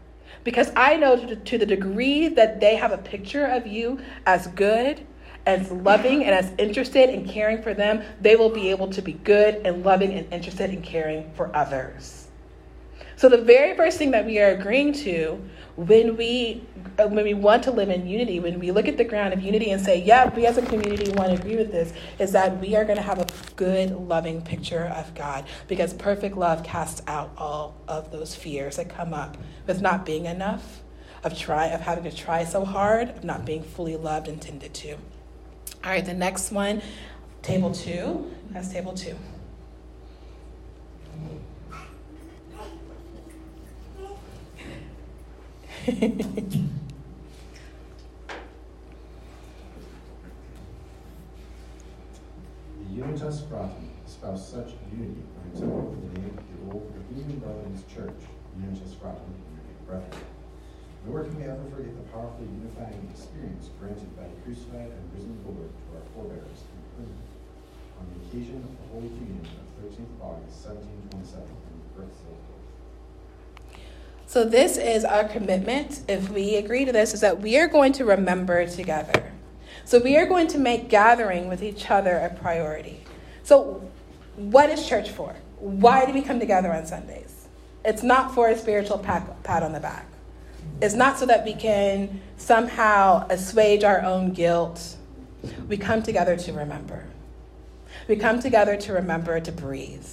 Because 0.44 0.70
I 0.76 0.96
know 0.96 1.34
to 1.34 1.58
the 1.58 1.66
degree 1.66 2.28
that 2.28 2.60
they 2.60 2.76
have 2.76 2.92
a 2.92 2.98
picture 2.98 3.46
of 3.46 3.66
you 3.66 3.98
as 4.26 4.46
good, 4.48 5.04
as 5.44 5.72
loving, 5.72 6.24
and 6.24 6.34
as 6.34 6.52
interested 6.56 7.10
in 7.10 7.26
caring 7.26 7.62
for 7.62 7.74
them, 7.74 8.04
they 8.20 8.36
will 8.36 8.50
be 8.50 8.70
able 8.70 8.88
to 8.90 9.02
be 9.02 9.14
good 9.14 9.56
and 9.66 9.84
loving 9.84 10.12
and 10.12 10.32
interested 10.32 10.70
in 10.70 10.82
caring 10.82 11.32
for 11.34 11.54
others. 11.56 12.25
So 13.16 13.30
the 13.30 13.38
very 13.38 13.74
first 13.74 13.96
thing 13.96 14.10
that 14.10 14.26
we 14.26 14.38
are 14.40 14.50
agreeing 14.50 14.92
to 14.92 15.42
when 15.76 16.18
we 16.18 16.62
uh, 16.98 17.06
when 17.08 17.24
we 17.24 17.32
want 17.34 17.62
to 17.64 17.70
live 17.70 17.88
in 17.88 18.06
unity, 18.06 18.40
when 18.40 18.58
we 18.58 18.70
look 18.70 18.88
at 18.88 18.98
the 18.98 19.04
ground 19.04 19.32
of 19.32 19.42
unity 19.42 19.70
and 19.70 19.82
say, 19.82 20.02
yeah, 20.02 20.34
we 20.34 20.46
as 20.46 20.58
a 20.58 20.62
community 20.62 21.10
want 21.12 21.30
to 21.30 21.34
agree 21.34 21.56
with 21.56 21.72
this, 21.72 21.92
is 22.18 22.32
that 22.32 22.58
we 22.60 22.76
are 22.76 22.84
going 22.84 22.96
to 22.96 23.02
have 23.02 23.18
a 23.18 23.26
good, 23.56 23.90
loving 23.90 24.40
picture 24.42 24.84
of 24.84 25.14
God 25.14 25.46
because 25.66 25.94
perfect 25.94 26.36
love 26.36 26.62
casts 26.62 27.02
out 27.06 27.30
all 27.36 27.74
of 27.88 28.12
those 28.12 28.34
fears 28.34 28.76
that 28.76 28.90
come 28.90 29.14
up 29.14 29.36
with 29.66 29.80
not 29.80 30.04
being 30.04 30.26
enough, 30.26 30.82
of 31.24 31.36
try 31.38 31.66
of 31.66 31.80
having 31.80 32.04
to 32.04 32.14
try 32.14 32.44
so 32.44 32.64
hard, 32.64 33.10
of 33.10 33.24
not 33.24 33.44
being 33.46 33.62
fully 33.62 33.96
loved 33.96 34.28
and 34.28 34.40
tended 34.40 34.74
to. 34.74 34.92
All 34.92 35.92
right, 35.92 36.04
the 36.04 36.14
next 36.14 36.52
one, 36.52 36.82
table 37.40 37.72
two. 37.72 38.30
That's 38.50 38.72
table 38.72 38.92
two. 38.92 39.16
The 45.86 46.66
Unitas 52.90 53.46
Fraternity 53.46 53.94
espouse 54.04 54.50
such 54.50 54.74
unity 54.90 55.22
for 55.30 55.46
himself 55.46 55.94
in 55.94 56.02
the 56.10 56.18
name 56.18 56.34
of 56.34 56.42
the 56.42 56.58
old 56.74 56.90
Bohemian 56.90 57.38
Brotherhood's 57.38 57.86
Church, 57.86 58.18
Unitas 58.58 58.98
Fraternity, 58.98 59.46
Brethren. 59.86 60.26
Nor 61.06 61.22
can 61.22 61.38
we 61.38 61.46
ever 61.46 61.62
forget 61.70 61.94
the 61.94 62.02
powerfully 62.10 62.50
unifying 62.50 63.06
experience 63.14 63.70
granted 63.78 64.10
by 64.18 64.26
the 64.26 64.34
crucified 64.42 64.90
and 64.90 65.06
risen 65.14 65.38
Lord 65.46 65.70
to 65.70 65.84
our 65.94 66.02
forebears 66.18 66.66
in 66.66 66.82
prison 66.98 67.22
on 68.02 68.10
the 68.10 68.26
occasion 68.26 68.58
of 68.58 68.74
the 68.74 68.86
Holy 68.90 69.06
Communion 69.22 69.54
of 69.54 69.70
13th 69.86 70.18
August, 70.18 70.66
1727, 70.66 71.46
in 71.46 71.78
the 71.78 71.90
birth 71.94 72.10
of 72.26 72.55
so, 74.28 74.44
this 74.44 74.76
is 74.76 75.04
our 75.04 75.24
commitment, 75.24 76.00
if 76.08 76.30
we 76.30 76.56
agree 76.56 76.84
to 76.84 76.90
this, 76.90 77.14
is 77.14 77.20
that 77.20 77.40
we 77.40 77.56
are 77.58 77.68
going 77.68 77.92
to 77.92 78.04
remember 78.04 78.66
together. 78.66 79.32
So, 79.84 80.00
we 80.00 80.16
are 80.16 80.26
going 80.26 80.48
to 80.48 80.58
make 80.58 80.88
gathering 80.88 81.48
with 81.48 81.62
each 81.62 81.88
other 81.90 82.16
a 82.16 82.34
priority. 82.34 83.04
So, 83.44 83.88
what 84.34 84.68
is 84.68 84.86
church 84.86 85.10
for? 85.10 85.36
Why 85.60 86.06
do 86.06 86.12
we 86.12 86.22
come 86.22 86.40
together 86.40 86.72
on 86.72 86.86
Sundays? 86.86 87.46
It's 87.84 88.02
not 88.02 88.34
for 88.34 88.48
a 88.48 88.58
spiritual 88.58 88.98
pat, 88.98 89.44
pat 89.44 89.62
on 89.62 89.72
the 89.72 89.78
back. 89.78 90.08
It's 90.82 90.94
not 90.94 91.18
so 91.18 91.26
that 91.26 91.44
we 91.44 91.54
can 91.54 92.20
somehow 92.36 93.28
assuage 93.30 93.84
our 93.84 94.02
own 94.02 94.32
guilt. 94.32 94.96
We 95.68 95.76
come 95.76 96.02
together 96.02 96.36
to 96.36 96.52
remember. 96.52 97.06
We 98.08 98.16
come 98.16 98.40
together 98.40 98.76
to 98.76 98.92
remember 98.92 99.38
to 99.38 99.52
breathe. 99.52 100.04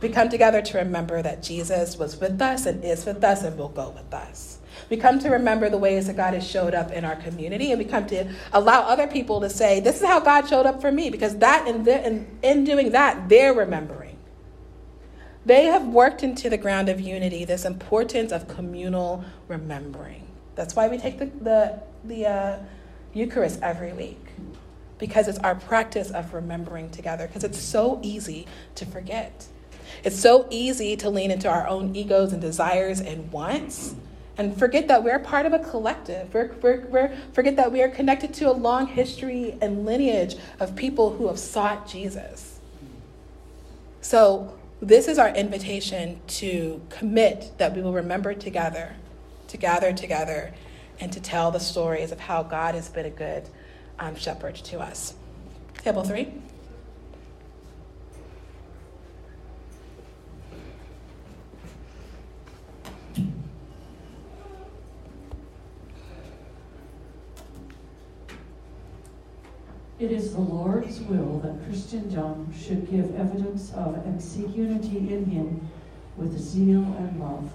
We 0.00 0.08
come 0.08 0.28
together 0.28 0.62
to 0.62 0.78
remember 0.78 1.20
that 1.22 1.42
Jesus 1.42 1.98
was 1.98 2.18
with 2.18 2.40
us 2.40 2.66
and 2.66 2.82
is 2.84 3.04
with 3.04 3.22
us 3.22 3.42
and 3.42 3.58
will 3.58 3.68
go 3.68 3.90
with 3.90 4.12
us. 4.14 4.58
We 4.88 4.96
come 4.96 5.18
to 5.20 5.30
remember 5.30 5.68
the 5.68 5.78
ways 5.78 6.06
that 6.06 6.16
God 6.16 6.34
has 6.34 6.48
showed 6.48 6.74
up 6.74 6.90
in 6.90 7.04
our 7.04 7.16
community, 7.16 7.70
and 7.70 7.78
we 7.78 7.84
come 7.84 8.06
to 8.06 8.32
allow 8.52 8.80
other 8.82 9.06
people 9.06 9.40
to 9.40 9.50
say, 9.50 9.80
This 9.80 10.00
is 10.00 10.06
how 10.06 10.20
God 10.20 10.48
showed 10.48 10.66
up 10.66 10.80
for 10.80 10.90
me, 10.90 11.10
because 11.10 11.36
that 11.38 11.66
in, 11.68 11.86
in, 11.86 12.38
in 12.42 12.64
doing 12.64 12.92
that, 12.92 13.28
they're 13.28 13.52
remembering. 13.52 14.16
They 15.44 15.64
have 15.66 15.86
worked 15.86 16.22
into 16.22 16.50
the 16.50 16.58
ground 16.58 16.88
of 16.88 17.00
unity 17.00 17.44
this 17.44 17.64
importance 17.64 18.32
of 18.32 18.48
communal 18.48 19.24
remembering. 19.48 20.26
That's 20.54 20.74
why 20.74 20.88
we 20.88 20.98
take 20.98 21.18
the, 21.18 21.26
the, 21.26 21.80
the 22.04 22.26
uh, 22.26 22.58
Eucharist 23.12 23.60
every 23.62 23.92
week, 23.92 24.24
because 24.98 25.28
it's 25.28 25.38
our 25.38 25.54
practice 25.54 26.10
of 26.10 26.34
remembering 26.34 26.90
together, 26.90 27.26
because 27.26 27.44
it's 27.44 27.58
so 27.58 28.00
easy 28.02 28.46
to 28.74 28.86
forget. 28.86 29.46
It's 30.04 30.18
so 30.18 30.46
easy 30.50 30.96
to 30.96 31.10
lean 31.10 31.30
into 31.30 31.48
our 31.48 31.66
own 31.66 31.94
egos 31.94 32.32
and 32.32 32.40
desires 32.40 33.00
and 33.00 33.30
wants 33.32 33.94
and 34.40 34.58
forget 34.58 34.88
that 34.88 35.04
we're 35.04 35.18
part 35.18 35.44
of 35.44 35.52
a 35.52 35.58
collective. 35.58 36.32
We're, 36.32 36.52
we're, 36.62 36.86
we're, 36.86 37.16
forget 37.34 37.56
that 37.56 37.70
we 37.70 37.82
are 37.82 37.90
connected 37.90 38.32
to 38.34 38.50
a 38.50 38.52
long 38.52 38.86
history 38.86 39.54
and 39.60 39.84
lineage 39.84 40.36
of 40.58 40.74
people 40.74 41.12
who 41.12 41.26
have 41.26 41.38
sought 41.38 41.86
Jesus. 41.86 42.58
So, 44.00 44.56
this 44.80 45.08
is 45.08 45.18
our 45.18 45.28
invitation 45.28 46.22
to 46.26 46.80
commit 46.88 47.52
that 47.58 47.76
we 47.76 47.82
will 47.82 47.92
remember 47.92 48.32
together, 48.32 48.96
to 49.48 49.58
gather 49.58 49.92
together, 49.92 50.54
and 51.00 51.12
to 51.12 51.20
tell 51.20 51.50
the 51.50 51.60
stories 51.60 52.10
of 52.10 52.20
how 52.20 52.42
God 52.42 52.74
has 52.74 52.88
been 52.88 53.04
a 53.04 53.10
good 53.10 53.46
um, 53.98 54.16
shepherd 54.16 54.54
to 54.54 54.80
us. 54.80 55.12
Table 55.82 56.02
three. 56.02 56.32
It 70.00 70.12
is 70.12 70.32
the 70.32 70.40
Lord's 70.40 70.98
will 71.02 71.40
that 71.40 71.62
Christendom 71.66 72.50
should 72.58 72.90
give 72.90 73.14
evidence 73.16 73.70
of 73.74 73.96
and 74.06 74.20
seek 74.20 74.56
unity 74.56 74.96
in 75.12 75.26
Him 75.26 75.68
with 76.16 76.40
zeal 76.40 76.80
and 76.98 77.20
love. 77.20 77.52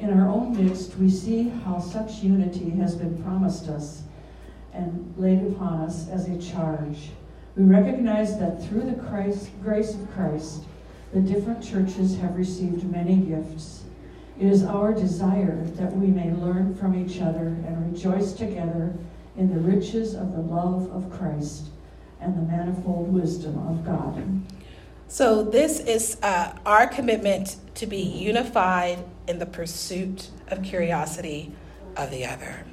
In 0.00 0.10
our 0.10 0.28
own 0.28 0.56
midst, 0.56 0.96
we 0.96 1.08
see 1.08 1.48
how 1.48 1.78
such 1.78 2.24
unity 2.24 2.70
has 2.70 2.96
been 2.96 3.22
promised 3.22 3.68
us 3.68 4.02
and 4.74 5.14
laid 5.16 5.46
upon 5.46 5.82
us 5.82 6.08
as 6.08 6.28
a 6.28 6.42
charge. 6.42 7.10
We 7.54 7.62
recognize 7.62 8.36
that 8.40 8.64
through 8.64 8.90
the 8.90 9.00
Christ, 9.08 9.50
grace 9.62 9.94
of 9.94 10.10
Christ, 10.12 10.64
the 11.12 11.20
different 11.20 11.62
churches 11.62 12.18
have 12.18 12.36
received 12.36 12.90
many 12.90 13.14
gifts. 13.14 13.84
It 14.40 14.48
is 14.48 14.64
our 14.64 14.92
desire 14.92 15.62
that 15.76 15.96
we 15.96 16.08
may 16.08 16.32
learn 16.32 16.74
from 16.74 16.98
each 16.98 17.20
other 17.20 17.46
and 17.46 17.92
rejoice 17.92 18.32
together 18.32 18.92
in 19.40 19.52
the 19.52 19.60
riches 19.60 20.14
of 20.14 20.32
the 20.32 20.40
love 20.40 20.88
of 20.92 21.10
Christ 21.10 21.70
and 22.20 22.36
the 22.36 22.42
manifold 22.42 23.12
wisdom 23.12 23.58
of 23.66 23.84
God. 23.84 24.22
So, 25.08 25.42
this 25.42 25.80
is 25.80 26.18
uh, 26.22 26.52
our 26.64 26.86
commitment 26.86 27.56
to 27.74 27.86
be 27.86 28.00
unified 28.00 29.02
in 29.26 29.38
the 29.38 29.46
pursuit 29.46 30.28
of 30.48 30.62
curiosity 30.62 31.52
of 31.96 32.10
the 32.10 32.26
other. 32.26 32.64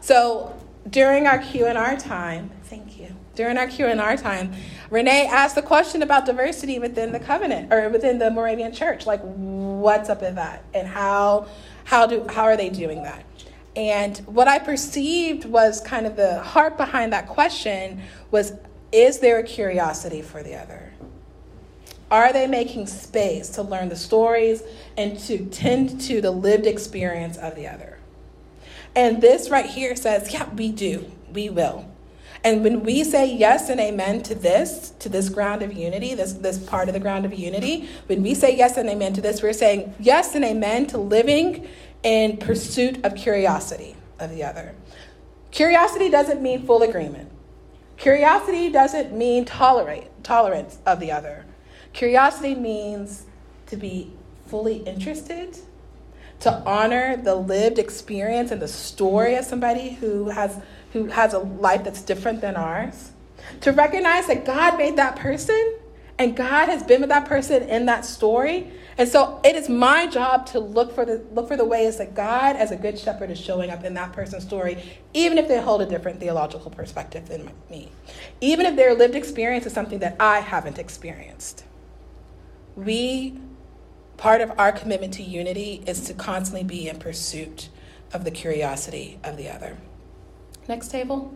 So 0.00 0.54
during 0.90 1.26
our 1.26 1.38
Q 1.38 1.66
and 1.66 1.78
R 1.78 1.96
time, 1.96 2.50
thank 2.64 2.98
you. 2.98 3.14
During 3.34 3.56
our 3.56 3.68
Q 3.68 3.86
and 3.86 4.00
R 4.00 4.16
time, 4.16 4.52
Renee 4.90 5.26
asked 5.26 5.54
the 5.54 5.62
question 5.62 6.02
about 6.02 6.26
diversity 6.26 6.78
within 6.78 7.12
the 7.12 7.20
covenant 7.20 7.72
or 7.72 7.88
within 7.88 8.18
the 8.18 8.30
Moravian 8.30 8.72
Church. 8.72 9.06
Like, 9.06 9.20
what's 9.22 10.10
up 10.10 10.20
with 10.20 10.34
that, 10.34 10.64
and 10.74 10.86
how 10.86 11.46
how 11.84 12.06
do 12.06 12.26
how 12.28 12.42
are 12.42 12.56
they 12.56 12.68
doing 12.68 13.04
that? 13.04 13.24
And 13.74 14.18
what 14.18 14.48
I 14.48 14.58
perceived 14.58 15.44
was 15.44 15.80
kind 15.80 16.06
of 16.06 16.16
the 16.16 16.40
heart 16.40 16.76
behind 16.76 17.12
that 17.12 17.28
question 17.28 18.02
was: 18.30 18.52
Is 18.90 19.20
there 19.20 19.38
a 19.38 19.42
curiosity 19.42 20.22
for 20.22 20.42
the 20.42 20.54
other? 20.54 20.92
Are 22.12 22.30
they 22.30 22.46
making 22.46 22.88
space 22.88 23.48
to 23.50 23.62
learn 23.62 23.88
the 23.88 23.96
stories 23.96 24.62
and 24.98 25.18
to 25.20 25.46
tend 25.46 25.98
to 26.02 26.20
the 26.20 26.30
lived 26.30 26.66
experience 26.66 27.38
of 27.38 27.54
the 27.54 27.66
other? 27.66 27.98
And 28.94 29.22
this 29.22 29.48
right 29.48 29.64
here 29.64 29.96
says, 29.96 30.30
yeah, 30.30 30.46
we 30.50 30.70
do. 30.70 31.10
We 31.32 31.48
will. 31.48 31.88
And 32.44 32.62
when 32.62 32.82
we 32.82 33.02
say 33.04 33.34
yes 33.34 33.70
and 33.70 33.80
amen 33.80 34.24
to 34.24 34.34
this, 34.34 34.90
to 34.98 35.08
this 35.08 35.30
ground 35.30 35.62
of 35.62 35.72
unity, 35.72 36.14
this, 36.14 36.34
this 36.34 36.58
part 36.58 36.88
of 36.88 36.94
the 36.94 37.00
ground 37.00 37.24
of 37.24 37.32
unity, 37.32 37.88
when 38.06 38.22
we 38.22 38.34
say 38.34 38.54
yes 38.54 38.76
and 38.76 38.90
amen 38.90 39.14
to 39.14 39.22
this, 39.22 39.42
we're 39.42 39.54
saying 39.54 39.94
yes 39.98 40.34
and 40.34 40.44
amen 40.44 40.88
to 40.88 40.98
living 40.98 41.66
in 42.02 42.36
pursuit 42.36 43.04
of 43.04 43.14
curiosity 43.14 43.96
of 44.18 44.30
the 44.30 44.42
other. 44.42 44.74
Curiosity 45.50 46.10
doesn't 46.10 46.42
mean 46.42 46.66
full 46.66 46.82
agreement. 46.82 47.30
Curiosity 47.96 48.70
doesn't 48.70 49.12
mean 49.12 49.44
tolerate 49.44 50.08
tolerance 50.22 50.78
of 50.86 50.98
the 50.98 51.12
other. 51.12 51.44
Curiosity 51.92 52.54
means 52.54 53.26
to 53.66 53.76
be 53.76 54.12
fully 54.46 54.78
interested, 54.78 55.58
to 56.40 56.52
honor 56.64 57.16
the 57.16 57.34
lived 57.34 57.78
experience 57.78 58.50
and 58.50 58.60
the 58.60 58.68
story 58.68 59.34
of 59.34 59.44
somebody 59.44 59.90
who 59.90 60.30
has, 60.30 60.58
who 60.92 61.06
has 61.06 61.34
a 61.34 61.38
life 61.38 61.84
that's 61.84 62.02
different 62.02 62.40
than 62.40 62.56
ours, 62.56 63.12
to 63.60 63.72
recognize 63.72 64.26
that 64.26 64.44
God 64.44 64.78
made 64.78 64.96
that 64.96 65.16
person 65.16 65.76
and 66.18 66.36
God 66.36 66.68
has 66.68 66.82
been 66.82 67.00
with 67.00 67.10
that 67.10 67.26
person 67.26 67.62
in 67.68 67.86
that 67.86 68.04
story. 68.04 68.70
And 68.98 69.08
so 69.08 69.40
it 69.44 69.56
is 69.56 69.68
my 69.68 70.06
job 70.06 70.46
to 70.46 70.60
look 70.60 70.94
for 70.94 71.04
the 71.04 71.24
look 71.32 71.48
for 71.48 71.56
the 71.56 71.64
ways 71.64 71.98
that 71.98 72.14
God 72.14 72.56
as 72.56 72.70
a 72.70 72.76
good 72.76 72.98
shepherd 72.98 73.30
is 73.30 73.40
showing 73.40 73.70
up 73.70 73.84
in 73.84 73.94
that 73.94 74.12
person's 74.12 74.44
story, 74.44 74.82
even 75.14 75.38
if 75.38 75.48
they 75.48 75.60
hold 75.60 75.82
a 75.82 75.86
different 75.86 76.20
theological 76.20 76.70
perspective 76.70 77.28
than 77.28 77.50
me. 77.70 77.90
Even 78.40 78.66
if 78.66 78.76
their 78.76 78.94
lived 78.94 79.14
experience 79.14 79.66
is 79.66 79.72
something 79.72 79.98
that 80.00 80.16
I 80.20 80.40
haven't 80.40 80.78
experienced 80.78 81.64
we, 82.76 83.38
part 84.16 84.40
of 84.40 84.58
our 84.58 84.72
commitment 84.72 85.12
to 85.14 85.22
unity 85.22 85.82
is 85.86 86.00
to 86.02 86.14
constantly 86.14 86.64
be 86.64 86.88
in 86.88 86.98
pursuit 86.98 87.68
of 88.12 88.24
the 88.24 88.30
curiosity 88.30 89.18
of 89.24 89.36
the 89.36 89.48
other. 89.48 89.76
Next 90.68 90.90
table. 90.90 91.34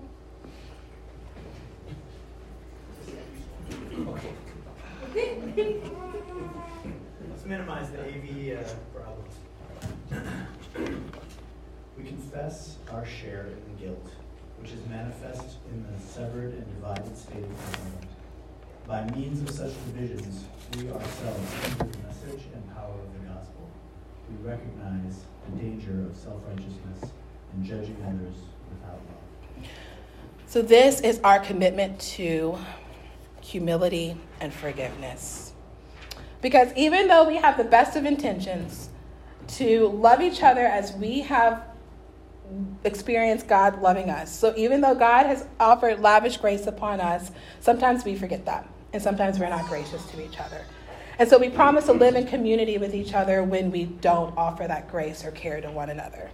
Minimize 7.47 7.91
the 7.91 8.01
AV 8.01 8.59
uh, 8.59 8.65
problems. 8.93 9.35
we 11.97 12.03
confess 12.03 12.79
our 12.91 13.07
share 13.07 13.47
in 13.47 13.73
the 13.73 13.85
guilt, 13.85 14.09
which 14.61 14.73
is 14.73 14.85
manifest 14.89 15.59
in 15.71 15.87
the 15.87 16.03
severed 16.03 16.55
and 16.55 16.67
divided 16.75 17.17
state 17.17 17.45
of 17.45 17.73
the 17.73 17.79
world. 17.79 18.07
By 18.89 19.09
means 19.17 19.49
of 19.49 19.51
such 19.55 19.73
divisions, 19.87 20.43
we 20.77 20.91
ourselves 20.91 21.53
enter 21.67 21.85
the 21.85 21.99
message 21.99 22.43
and 22.53 22.75
power 22.75 22.91
of 22.91 23.13
the 23.13 23.29
gospel. 23.29 23.71
We 24.29 24.49
recognize 24.49 25.21
the 25.49 25.57
danger 25.63 26.05
of 26.11 26.17
self 26.17 26.43
righteousness 26.49 27.13
and 27.53 27.65
judging 27.65 27.97
others 28.05 28.39
without 28.71 28.99
love. 29.07 29.71
So, 30.49 30.63
this 30.63 31.01
is 31.01 31.21
our 31.23 31.39
commitment 31.39 32.01
to 32.17 32.59
humility 33.41 34.17
and 34.41 34.53
forgiveness. 34.53 35.53
Because 36.47 36.73
even 36.77 37.09
though 37.09 37.25
we 37.25 37.39
have 37.39 37.57
the 37.57 37.65
best 37.65 37.97
of 37.97 38.07
intentions 38.07 38.89
to 39.49 39.89
love 39.89 40.21
each 40.21 40.45
other 40.45 40.61
as 40.65 40.93
we 40.93 41.23
have 41.23 41.65
experienced 42.85 43.49
God 43.49 43.83
loving 43.83 44.11
us, 44.11 44.33
so 44.33 44.55
even 44.57 44.81
though 44.81 44.95
God 44.95 45.27
has 45.27 45.45
offered 45.59 45.99
lavish 45.99 46.37
grace 46.37 46.69
upon 46.69 47.01
us, 47.01 47.33
sometimes 47.59 48.05
we 48.05 48.15
forget 48.15 48.45
that 48.45 48.65
and 48.93 49.03
sometimes 49.03 49.41
we're 49.41 49.49
not 49.49 49.67
gracious 49.67 50.07
to 50.13 50.25
each 50.25 50.39
other. 50.39 50.65
And 51.19 51.29
so 51.29 51.37
we 51.37 51.49
promise 51.49 51.87
to 51.87 51.93
live 51.93 52.15
in 52.15 52.29
community 52.29 52.79
with 52.79 52.95
each 52.95 53.13
other 53.13 53.43
when 53.43 53.73
we 53.73 53.87
don't 53.87 54.33
offer 54.39 54.69
that 54.69 54.89
grace 54.89 55.25
or 55.25 55.33
care 55.33 55.61
to 55.61 55.73
one 55.73 55.91
another. 55.91 56.31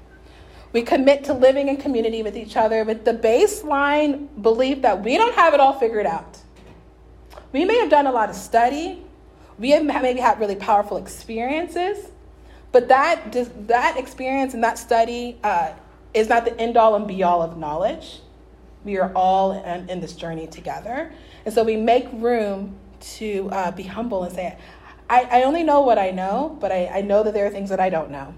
We 0.75 0.83
commit 0.83 1.25
to 1.25 1.33
living 1.33 1.68
in 1.68 1.79
community 1.79 2.22
with 2.22 2.37
each 2.37 2.59
other 2.59 2.85
with 2.85 3.07
the 3.07 3.14
baseline 3.14 4.29
belief 4.42 4.83
that 4.83 5.03
we 5.03 5.16
don't 5.16 5.35
have 5.37 5.55
it 5.55 5.61
all 5.61 5.72
figured 5.72 6.05
out. 6.05 6.37
We 7.53 7.64
may 7.64 7.79
have 7.79 7.88
done 7.88 8.07
a 8.07 8.12
lot 8.12 8.29
of 8.29 8.37
study, 8.37 9.07
we 9.58 9.70
have 9.70 9.84
maybe 9.84 10.20
had 10.20 10.40
really 10.40 10.56
powerful 10.56 10.96
experiences, 10.96 12.10
but 12.72 12.88
that, 12.88 13.32
that 13.68 13.96
experience 13.96 14.54
and 14.54 14.64
that 14.64 14.78
study 14.78 15.38
uh, 15.44 15.72
is 16.14 16.28
not 16.28 16.44
the 16.44 16.58
end 16.58 16.76
all 16.76 16.94
and 16.94 17.06
be 17.06 17.22
all 17.22 17.42
of 17.42 17.56
knowledge. 17.56 18.20
We 18.84 18.98
are 18.98 19.12
all 19.14 19.62
in, 19.62 19.88
in 19.88 20.00
this 20.00 20.14
journey 20.14 20.46
together. 20.46 21.12
And 21.44 21.54
so 21.54 21.62
we 21.62 21.76
make 21.76 22.08
room 22.12 22.76
to 23.18 23.48
uh, 23.52 23.70
be 23.72 23.82
humble 23.82 24.24
and 24.24 24.34
say, 24.34 24.56
I, 25.08 25.40
I 25.40 25.42
only 25.42 25.62
know 25.62 25.82
what 25.82 25.98
I 25.98 26.10
know, 26.10 26.56
but 26.60 26.72
I, 26.72 26.86
I 26.86 27.00
know 27.02 27.22
that 27.22 27.34
there 27.34 27.46
are 27.46 27.50
things 27.50 27.70
that 27.70 27.80
I 27.80 27.90
don't 27.90 28.10
know. 28.10 28.34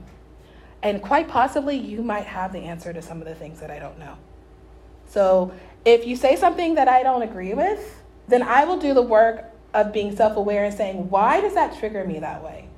And 0.83 1.01
quite 1.01 1.29
possibly, 1.29 1.77
you 1.77 2.03
might 2.03 2.27
have 2.27 2.53
the 2.53 2.61
answer 2.61 2.93
to 2.93 3.01
some 3.01 3.21
of 3.21 3.27
the 3.27 3.35
things 3.35 3.61
that 3.61 3.71
I 3.71 3.79
don't 3.79 3.99
know. 3.99 4.17
So 5.07 5.53
if 5.85 6.07
you 6.07 6.17
say 6.17 6.37
something 6.37 6.75
that 6.75 6.89
I 6.89 7.03
don't 7.03 7.23
agree 7.23 7.55
with, 7.55 8.03
then 8.29 8.43
I 8.43 8.65
will 8.65 8.79
do 8.79 8.93
the 8.93 9.03
work 9.03 9.51
of 9.75 9.93
being 9.93 10.17
self 10.17 10.37
aware 10.37 10.65
and 10.65 10.75
saying, 10.75 11.11
why 11.11 11.41
does 11.41 11.55
that 11.55 11.79
trigger 11.79 12.05
me 12.05 12.21
that 12.21 12.43
way? 12.43 12.69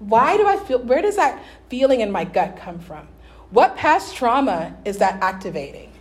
Why 0.00 0.36
do 0.36 0.46
I 0.46 0.56
feel, 0.56 0.80
where 0.80 1.00
does 1.00 1.16
that 1.16 1.42
feeling 1.68 2.00
in 2.00 2.10
my 2.10 2.24
gut 2.24 2.56
come 2.56 2.78
from? 2.80 3.08
What 3.50 3.76
past 3.76 4.16
trauma 4.16 4.76
is 4.84 4.98
that 4.98 5.22
activating? 5.22 5.92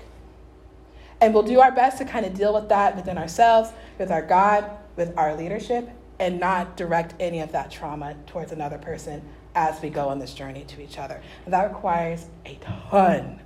And 1.21 1.33
we'll 1.33 1.43
do 1.43 1.61
our 1.61 1.71
best 1.71 1.99
to 1.99 2.05
kind 2.05 2.25
of 2.25 2.33
deal 2.33 2.53
with 2.53 2.67
that 2.69 2.95
within 2.95 3.17
ourselves, 3.17 3.69
with 3.97 4.11
our 4.11 4.23
God, 4.23 4.69
with 4.97 5.15
our 5.17 5.35
leadership, 5.35 5.87
and 6.19 6.39
not 6.39 6.75
direct 6.75 7.13
any 7.19 7.39
of 7.39 7.51
that 7.51 7.71
trauma 7.71 8.15
towards 8.25 8.51
another 8.51 8.77
person 8.77 9.21
as 9.55 9.81
we 9.81 9.89
go 9.89 10.09
on 10.09 10.19
this 10.19 10.33
journey 10.33 10.63
to 10.65 10.81
each 10.81 10.97
other. 10.97 11.21
And 11.45 11.53
that 11.53 11.71
requires 11.71 12.25
a 12.45 12.55
ton 12.55 13.39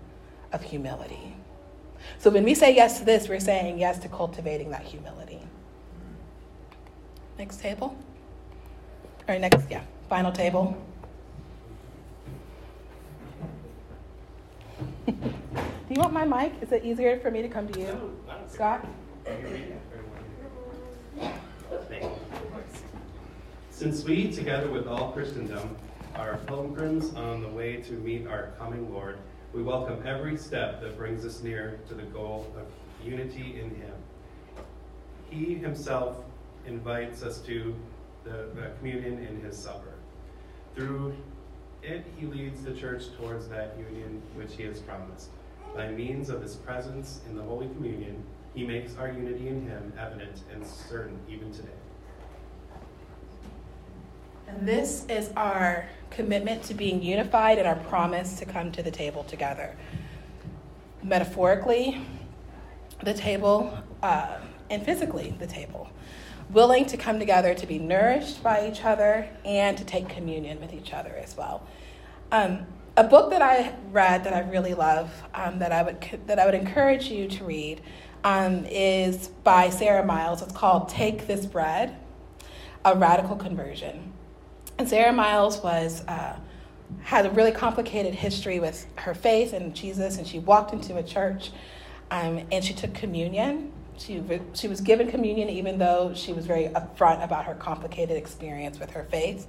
of 0.53 0.63
humility. 0.63 1.35
So 2.17 2.29
when 2.29 2.45
we 2.45 2.55
say 2.55 2.73
yes 2.73 2.99
to 2.99 3.05
this, 3.05 3.27
we're 3.27 3.39
saying 3.39 3.77
yes 3.77 3.99
to 3.99 4.09
cultivating 4.09 4.71
that 4.71 4.83
humility. 4.83 5.41
Next 7.37 7.59
table. 7.59 7.95
Or 9.27 9.37
next, 9.37 9.69
yeah, 9.69 9.83
final 10.09 10.31
table. 10.31 10.75
Do 15.05 15.13
you 15.89 15.99
want 15.99 16.13
my 16.13 16.25
mic? 16.25 16.53
Is 16.61 16.71
it 16.71 16.83
easier 16.83 17.19
for 17.19 17.29
me 17.29 17.43
to 17.43 17.47
come 17.47 17.67
to 17.67 17.79
you, 17.79 18.17
Scott? 18.47 18.87
Since 23.69 24.03
we, 24.03 24.31
together 24.31 24.71
with 24.71 24.87
all 24.87 25.11
Christendom, 25.11 25.77
are 26.15 26.37
pilgrims 26.47 27.13
on 27.13 27.41
the 27.41 27.47
way 27.49 27.77
to 27.83 27.93
meet 27.93 28.25
our 28.25 28.53
coming 28.57 28.91
Lord, 28.91 29.19
we 29.53 29.61
welcome 29.61 30.01
every 30.07 30.37
step 30.37 30.81
that 30.81 30.97
brings 30.97 31.23
us 31.23 31.43
near 31.43 31.79
to 31.87 31.93
the 31.93 32.03
goal 32.03 32.51
of 32.57 32.65
unity 33.07 33.59
in 33.61 33.69
Him. 33.75 33.93
He 35.29 35.53
Himself 35.53 36.17
invites 36.67 37.23
us 37.23 37.39
to 37.39 37.75
the, 38.23 38.49
the 38.53 38.71
communion 38.77 39.25
in 39.25 39.41
His 39.41 39.57
supper. 39.57 39.93
Through 40.75 41.15
it, 41.81 42.05
He 42.17 42.25
leads 42.25 42.63
the 42.63 42.73
church 42.73 43.05
towards 43.17 43.47
that 43.47 43.75
union 43.77 44.21
which 44.35 44.55
He 44.55 44.63
has 44.63 44.79
promised. 44.79 45.29
By 45.75 45.89
means 45.89 46.29
of 46.29 46.41
his 46.41 46.55
presence 46.55 47.21
in 47.29 47.35
the 47.35 47.43
Holy 47.43 47.67
Communion, 47.67 48.23
he 48.55 48.65
makes 48.65 48.97
our 48.97 49.09
unity 49.09 49.47
in 49.47 49.61
him 49.61 49.93
evident 49.99 50.41
and 50.51 50.65
certain 50.65 51.19
even 51.29 51.51
today. 51.51 51.69
And 54.47 54.67
this 54.67 55.05
is 55.07 55.31
our 55.35 55.87
commitment 56.09 56.63
to 56.63 56.73
being 56.73 57.03
unified 57.03 57.59
and 57.59 57.67
our 57.67 57.75
promise 57.75 58.39
to 58.39 58.45
come 58.45 58.71
to 58.71 58.81
the 58.81 58.89
table 58.89 59.23
together. 59.25 59.75
Metaphorically, 61.03 62.01
the 63.03 63.13
table, 63.13 63.77
uh, 64.01 64.39
and 64.71 64.83
physically, 64.83 65.35
the 65.37 65.45
table. 65.45 65.89
Willing 66.49 66.85
to 66.85 66.97
come 66.97 67.19
together 67.19 67.53
to 67.53 67.67
be 67.67 67.77
nourished 67.77 68.41
by 68.41 68.67
each 68.67 68.83
other 68.83 69.29
and 69.43 69.77
to 69.77 69.83
take 69.83 70.07
communion 70.07 70.61
with 70.61 70.73
each 70.73 70.93
other 70.93 71.13
as 71.21 71.35
well. 71.35 71.67
Um, 72.31 72.65
a 72.95 73.03
book 73.03 73.29
that 73.31 73.41
I 73.41 73.75
read 73.91 74.23
that 74.23 74.33
I 74.33 74.39
really 74.49 74.73
love, 74.73 75.11
um, 75.33 75.59
that 75.59 75.71
I 75.71 75.83
would 75.83 76.21
that 76.25 76.39
I 76.39 76.45
would 76.45 76.55
encourage 76.55 77.09
you 77.09 77.27
to 77.27 77.43
read, 77.43 77.81
um, 78.23 78.65
is 78.65 79.27
by 79.43 79.69
Sara 79.69 80.05
Miles. 80.05 80.41
It's 80.41 80.53
called 80.53 80.89
"Take 80.89 81.27
This 81.27 81.45
Bread: 81.45 81.95
A 82.85 82.95
Radical 82.95 83.35
Conversion." 83.35 84.13
And 84.77 84.87
Sara 84.87 85.11
Miles 85.11 85.61
was 85.61 86.05
uh, 86.07 86.37
had 87.01 87.25
a 87.25 87.29
really 87.31 87.51
complicated 87.51 88.15
history 88.15 88.59
with 88.59 88.87
her 88.95 89.13
faith 89.13 89.53
and 89.53 89.75
Jesus, 89.75 90.17
and 90.17 90.25
she 90.25 90.39
walked 90.39 90.73
into 90.73 90.97
a 90.97 91.03
church 91.03 91.51
um, 92.11 92.47
and 92.51 92.63
she 92.63 92.73
took 92.73 92.93
communion. 92.93 93.71
She, 93.97 94.21
she 94.53 94.67
was 94.67 94.81
given 94.81 95.09
communion 95.09 95.49
even 95.49 95.77
though 95.77 96.13
she 96.15 96.33
was 96.33 96.45
very 96.45 96.65
upfront 96.65 97.23
about 97.23 97.45
her 97.45 97.55
complicated 97.55 98.17
experience 98.17 98.79
with 98.79 98.91
her 98.91 99.03
faith. 99.05 99.47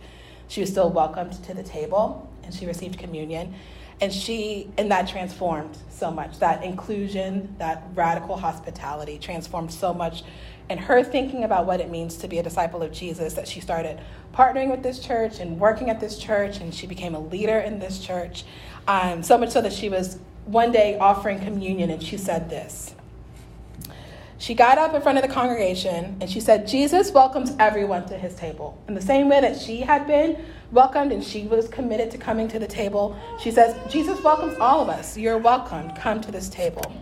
She 0.49 0.61
was 0.61 0.71
still 0.71 0.91
welcomed 0.91 1.33
to 1.45 1.55
the 1.55 1.63
table 1.63 2.31
and 2.43 2.55
she 2.55 2.67
received 2.67 2.99
communion. 2.99 3.55
And 4.01 4.13
she, 4.13 4.71
and 4.79 4.91
that 4.93 5.09
transformed 5.09 5.77
so 5.91 6.11
much. 6.11 6.39
That 6.39 6.63
inclusion, 6.63 7.55
that 7.59 7.83
radical 7.95 8.37
hospitality 8.37 9.19
transformed 9.19 9.73
so 9.73 9.93
much 9.93 10.23
in 10.71 10.79
her 10.79 11.03
thinking 11.03 11.45
about 11.45 11.67
what 11.67 11.81
it 11.81 11.91
means 11.91 12.17
to 12.19 12.29
be 12.29 12.39
a 12.39 12.43
disciple 12.43 12.83
of 12.83 12.93
Jesus 12.93 13.35
that 13.35 13.49
she 13.49 13.61
started 13.61 14.01
partnering 14.35 14.71
with 14.71 14.83
this 14.83 14.99
church 14.99 15.41
and 15.41 15.59
working 15.59 15.91
at 15.91 15.99
this 15.99 16.19
church, 16.19 16.59
and 16.61 16.75
she 16.75 16.87
became 16.87 17.15
a 17.15 17.21
leader 17.21 17.59
in 17.59 17.79
this 17.79 17.99
church. 17.99 18.45
Um, 18.87 19.23
so 19.23 19.39
much 19.39 19.51
so 19.51 19.61
that 19.63 19.73
she 19.73 19.89
was 19.89 20.19
one 20.45 20.71
day 20.71 20.99
offering 20.99 21.41
communion, 21.41 21.91
and 21.91 22.03
she 22.03 22.17
said 22.17 22.51
this. 22.51 22.95
She 24.41 24.55
got 24.55 24.79
up 24.79 24.95
in 24.95 25.03
front 25.03 25.19
of 25.19 25.23
the 25.23 25.35
congregation 25.35 26.17
and 26.21 26.31
she 26.31 26.39
said, 26.39 26.69
Jesus 26.69 27.11
welcomes 27.11 27.57
everyone 27.59 28.07
to 28.07 28.17
his 28.17 28.37
table. 28.37 28.81
In 28.87 28.95
the 28.95 29.03
same 29.03 29.29
way 29.29 29.41
that 29.41 29.61
she 29.61 29.81
had 29.81 30.07
been 30.07 30.45
welcomed 30.71 31.11
and 31.11 31.25
she 31.25 31.49
was 31.49 31.67
committed 31.67 32.13
to 32.13 32.19
coming 32.19 32.47
to 32.49 32.61
the 32.61 32.67
table, 32.67 33.19
she 33.41 33.51
says, 33.51 33.77
Jesus 33.93 34.23
welcomes 34.23 34.57
all 34.61 34.81
of 34.81 34.89
us. 34.89 35.19
You're 35.19 35.39
welcome. 35.39 35.91
Come 35.97 36.21
to 36.21 36.31
this 36.31 36.49
table. 36.49 36.95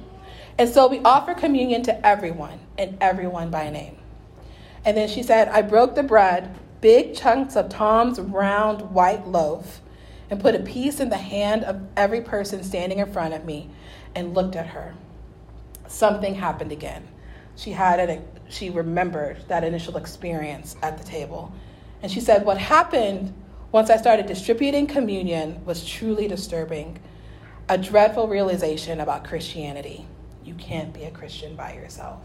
And 0.56 0.66
so 0.66 0.88
we 0.88 1.00
offer 1.00 1.34
communion 1.34 1.82
to 1.82 2.06
everyone 2.06 2.58
and 2.78 2.96
everyone 3.02 3.50
by 3.50 3.68
name. 3.68 3.98
And 4.86 4.96
then 4.96 5.06
she 5.06 5.22
said, 5.22 5.48
I 5.48 5.60
broke 5.60 5.94
the 5.94 6.02
bread, 6.02 6.58
big 6.80 7.14
chunks 7.14 7.54
of 7.54 7.68
Tom's 7.68 8.18
round 8.18 8.92
white 8.92 9.28
loaf, 9.28 9.82
and 10.30 10.40
put 10.40 10.54
a 10.54 10.60
piece 10.60 11.00
in 11.00 11.10
the 11.10 11.18
hand 11.18 11.64
of 11.64 11.82
every 11.98 12.22
person 12.22 12.64
standing 12.64 12.98
in 12.98 13.12
front 13.12 13.34
of 13.34 13.44
me 13.44 13.68
and 14.14 14.32
looked 14.32 14.56
at 14.56 14.68
her. 14.68 14.94
Something 15.86 16.36
happened 16.36 16.72
again 16.72 17.08
she 17.56 17.72
had 17.72 17.98
an, 17.98 18.24
she 18.48 18.70
remembered 18.70 19.38
that 19.48 19.64
initial 19.64 19.96
experience 19.96 20.76
at 20.82 20.98
the 20.98 21.04
table. 21.04 21.52
And 22.02 22.12
she 22.12 22.20
said, 22.20 22.44
What 22.44 22.58
happened 22.58 23.34
once 23.72 23.90
I 23.90 23.96
started 23.96 24.26
distributing 24.26 24.86
communion 24.86 25.64
was 25.64 25.84
truly 25.84 26.28
disturbing. 26.28 26.98
A 27.68 27.76
dreadful 27.76 28.28
realization 28.28 29.00
about 29.00 29.24
Christianity. 29.24 30.06
You 30.44 30.54
can't 30.54 30.92
be 30.92 31.04
a 31.04 31.10
Christian 31.10 31.56
by 31.56 31.74
yourself. 31.74 32.22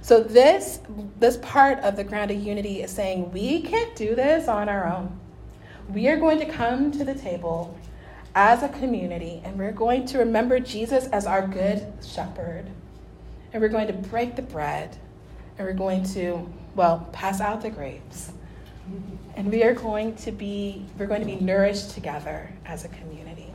So 0.00 0.22
this 0.22 0.80
this 1.18 1.36
part 1.38 1.78
of 1.80 1.96
the 1.96 2.04
ground 2.04 2.30
of 2.30 2.42
unity 2.42 2.82
is 2.82 2.90
saying 2.90 3.32
we 3.32 3.60
can't 3.62 3.94
do 3.96 4.14
this 4.14 4.48
on 4.48 4.68
our 4.68 4.86
own. 4.86 5.18
We 5.88 6.08
are 6.08 6.16
going 6.16 6.38
to 6.38 6.46
come 6.46 6.90
to 6.92 7.04
the 7.04 7.14
table 7.14 7.76
as 8.34 8.62
a 8.62 8.68
community 8.68 9.42
and 9.44 9.58
we're 9.58 9.72
going 9.72 10.06
to 10.06 10.18
remember 10.18 10.58
Jesus 10.58 11.06
as 11.08 11.26
our 11.26 11.46
good 11.46 11.92
shepherd 12.02 12.70
and 13.54 13.62
we're 13.62 13.68
going 13.68 13.86
to 13.86 13.92
break 13.92 14.34
the 14.34 14.42
bread, 14.42 14.96
and 15.56 15.66
we're 15.66 15.72
going 15.72 16.02
to, 16.02 16.52
well, 16.74 17.08
pass 17.12 17.40
out 17.40 17.62
the 17.62 17.70
grapes. 17.70 18.32
And 19.36 19.50
we 19.50 19.62
are 19.62 19.74
going 19.74 20.16
to 20.16 20.32
be, 20.32 20.84
we're 20.98 21.06
going 21.06 21.20
to 21.20 21.26
be 21.26 21.36
nourished 21.36 21.92
together 21.92 22.52
as 22.66 22.84
a 22.84 22.88
community. 22.88 23.52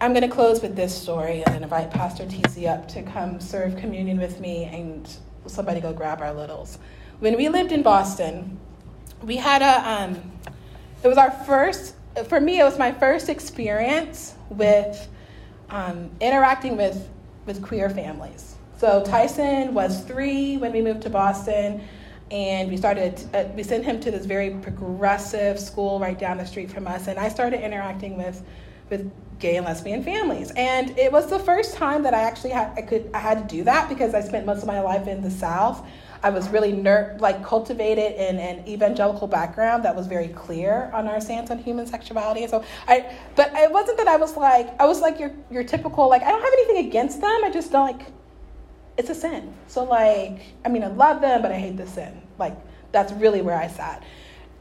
I'm 0.00 0.12
going 0.12 0.22
to 0.22 0.32
close 0.34 0.62
with 0.62 0.76
this 0.76 0.96
story 0.96 1.42
and 1.44 1.56
then 1.56 1.64
invite 1.64 1.90
Pastor 1.90 2.24
TC 2.24 2.72
up 2.72 2.86
to 2.88 3.02
come 3.02 3.40
serve 3.40 3.76
communion 3.76 4.18
with 4.18 4.38
me 4.38 4.64
and 4.64 5.08
somebody 5.46 5.80
go 5.80 5.92
grab 5.92 6.22
our 6.22 6.32
littles. 6.32 6.78
When 7.18 7.36
we 7.36 7.48
lived 7.48 7.72
in 7.72 7.82
Boston, 7.82 8.60
we 9.22 9.36
had 9.36 9.60
a, 9.60 9.90
um, 9.90 10.32
it 11.02 11.08
was 11.08 11.18
our 11.18 11.32
first, 11.32 11.96
for 12.28 12.40
me, 12.40 12.60
it 12.60 12.64
was 12.64 12.78
my 12.78 12.92
first 12.92 13.28
experience 13.28 14.34
with 14.50 15.08
um, 15.68 16.10
interacting 16.20 16.76
with 16.76 17.08
with 17.48 17.60
queer 17.60 17.90
families. 17.90 18.54
So 18.76 19.02
Tyson 19.02 19.74
was 19.74 20.04
three 20.04 20.56
when 20.56 20.70
we 20.72 20.80
moved 20.80 21.02
to 21.02 21.10
Boston, 21.10 21.82
and 22.30 22.70
we 22.70 22.76
started. 22.76 23.20
Uh, 23.34 23.44
we 23.56 23.64
sent 23.64 23.84
him 23.84 23.98
to 24.00 24.12
this 24.12 24.24
very 24.24 24.50
progressive 24.50 25.58
school 25.58 25.98
right 25.98 26.16
down 26.16 26.38
the 26.38 26.46
street 26.46 26.70
from 26.70 26.86
us, 26.86 27.08
and 27.08 27.18
I 27.18 27.28
started 27.28 27.64
interacting 27.64 28.16
with 28.16 28.44
with 28.90 29.10
gay 29.40 29.56
and 29.56 29.66
lesbian 29.66 30.02
families. 30.02 30.52
And 30.52 30.96
it 30.98 31.10
was 31.10 31.28
the 31.28 31.38
first 31.38 31.74
time 31.74 32.02
that 32.04 32.14
I 32.14 32.22
actually 32.22 32.50
had 32.50 32.72
I 32.76 32.82
could 32.82 33.10
I 33.12 33.18
had 33.18 33.48
to 33.48 33.56
do 33.56 33.64
that 33.64 33.88
because 33.88 34.14
I 34.14 34.20
spent 34.20 34.46
most 34.46 34.60
of 34.60 34.68
my 34.68 34.80
life 34.80 35.08
in 35.08 35.22
the 35.22 35.30
South. 35.30 35.84
I 36.22 36.30
was 36.30 36.48
really 36.48 36.72
ner- 36.72 37.16
like 37.20 37.44
cultivated 37.44 38.12
in 38.16 38.38
an 38.38 38.66
evangelical 38.66 39.28
background 39.28 39.84
that 39.84 39.94
was 39.94 40.06
very 40.06 40.28
clear 40.28 40.90
on 40.92 41.06
our 41.06 41.20
stance 41.20 41.50
on 41.50 41.58
human 41.58 41.86
sexuality. 41.86 42.46
so 42.46 42.64
I, 42.86 43.16
but 43.36 43.52
it 43.54 43.70
wasn't 43.70 43.98
that 43.98 44.08
I 44.08 44.16
was 44.16 44.36
like 44.36 44.68
I 44.80 44.86
was 44.86 45.00
like 45.00 45.20
your 45.20 45.32
your 45.50 45.64
typical 45.64 46.08
like 46.08 46.22
I 46.22 46.30
don't 46.30 46.42
have 46.42 46.52
anything 46.52 46.86
against 46.86 47.20
them. 47.20 47.44
I 47.44 47.50
just 47.50 47.70
don't 47.70 47.86
like 47.98 48.12
it's 48.96 49.10
a 49.10 49.14
sin. 49.14 49.54
So 49.68 49.84
like 49.84 50.40
I 50.64 50.68
mean 50.68 50.82
I 50.82 50.88
love 50.88 51.20
them, 51.20 51.42
but 51.42 51.52
I 51.52 51.58
hate 51.58 51.76
the 51.76 51.86
sin. 51.86 52.20
Like 52.38 52.56
that's 52.92 53.12
really 53.12 53.42
where 53.42 53.56
I 53.56 53.68
sat. 53.68 54.02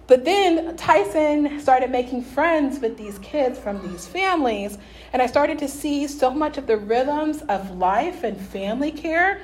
But 0.07 0.23
then 0.23 0.77
Tyson 0.77 1.59
started 1.59 1.91
making 1.91 2.23
friends 2.23 2.79
with 2.79 2.97
these 2.97 3.19
kids 3.19 3.59
from 3.59 3.85
these 3.91 4.07
families, 4.07 4.77
and 5.11 5.21
I 5.21 5.25
started 5.25 5.59
to 5.59 5.67
see 5.67 6.07
so 6.07 6.31
much 6.31 6.57
of 6.57 6.65
the 6.65 6.77
rhythms 6.77 7.41
of 7.49 7.71
life 7.71 8.23
and 8.23 8.39
family 8.39 8.91
care 8.91 9.41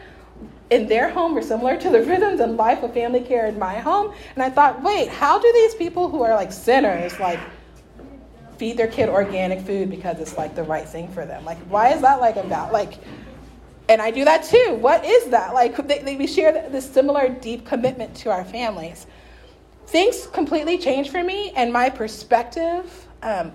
in 0.69 0.88
their 0.88 1.10
home 1.10 1.34
were 1.34 1.41
similar 1.41 1.78
to 1.78 1.89
the 1.89 2.02
rhythms 2.02 2.39
and 2.39 2.58
life 2.58 2.84
of 2.84 2.93
family 2.93 3.21
care 3.21 3.45
in 3.47 3.60
my 3.60 3.76
home. 3.76 4.13
And 4.36 4.43
I 4.43 4.49
thought, 4.49 4.82
wait, 4.82 5.10
how 5.10 5.39
do 5.39 5.52
these 5.54 5.76
people 5.76 6.10
who 6.10 6.23
are 6.23 6.36
like 6.36 6.52
sinners, 6.52 7.19
like, 7.19 7.39
feed 8.58 8.78
their 8.78 8.88
kid 8.88 9.10
organic 9.10 9.62
food 9.62 9.89
because 9.89 10.19
it's 10.19 10.38
like 10.38 10.56
the 10.56 10.63
right 10.63 10.88
thing 10.88 11.08
for 11.10 11.26
them? 11.26 11.45
Like, 11.45 11.58
why 11.69 11.93
is 11.93 12.02
that 12.02 12.19
like 12.19 12.38
about 12.38 12.71
like? 12.71 12.93
And 13.89 14.02
I 14.02 14.12
do 14.12 14.23
that 14.23 14.45
too. 14.45 14.78
What 14.80 15.04
is 15.04 15.30
that? 15.30 15.54
Like, 15.54 15.76
they, 15.88 15.99
they, 15.99 16.15
we 16.15 16.26
share 16.26 16.69
this 16.69 16.89
similar 16.89 17.28
deep 17.28 17.65
commitment 17.65 18.15
to 18.17 18.32
our 18.32 18.45
families. 18.45 19.06
Things 19.88 20.28
completely 20.28 20.78
changed 20.78 21.12
for 21.12 21.23
me, 21.23 21.52
and 21.52 21.71
my 21.73 21.89
perspective 21.89 23.06
um, 23.21 23.52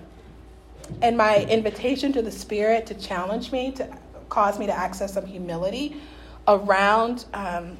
and 1.01 1.17
my 1.17 1.43
invitation 1.45 2.13
to 2.13 2.21
the 2.21 2.31
Spirit 2.31 2.85
to 2.85 2.93
challenge 2.93 3.51
me, 3.51 3.71
to 3.71 3.89
cause 4.29 4.59
me 4.59 4.67
to 4.67 4.73
access 4.73 5.15
some 5.15 5.25
humility 5.25 5.99
around 6.49 7.25
um, 7.33 7.77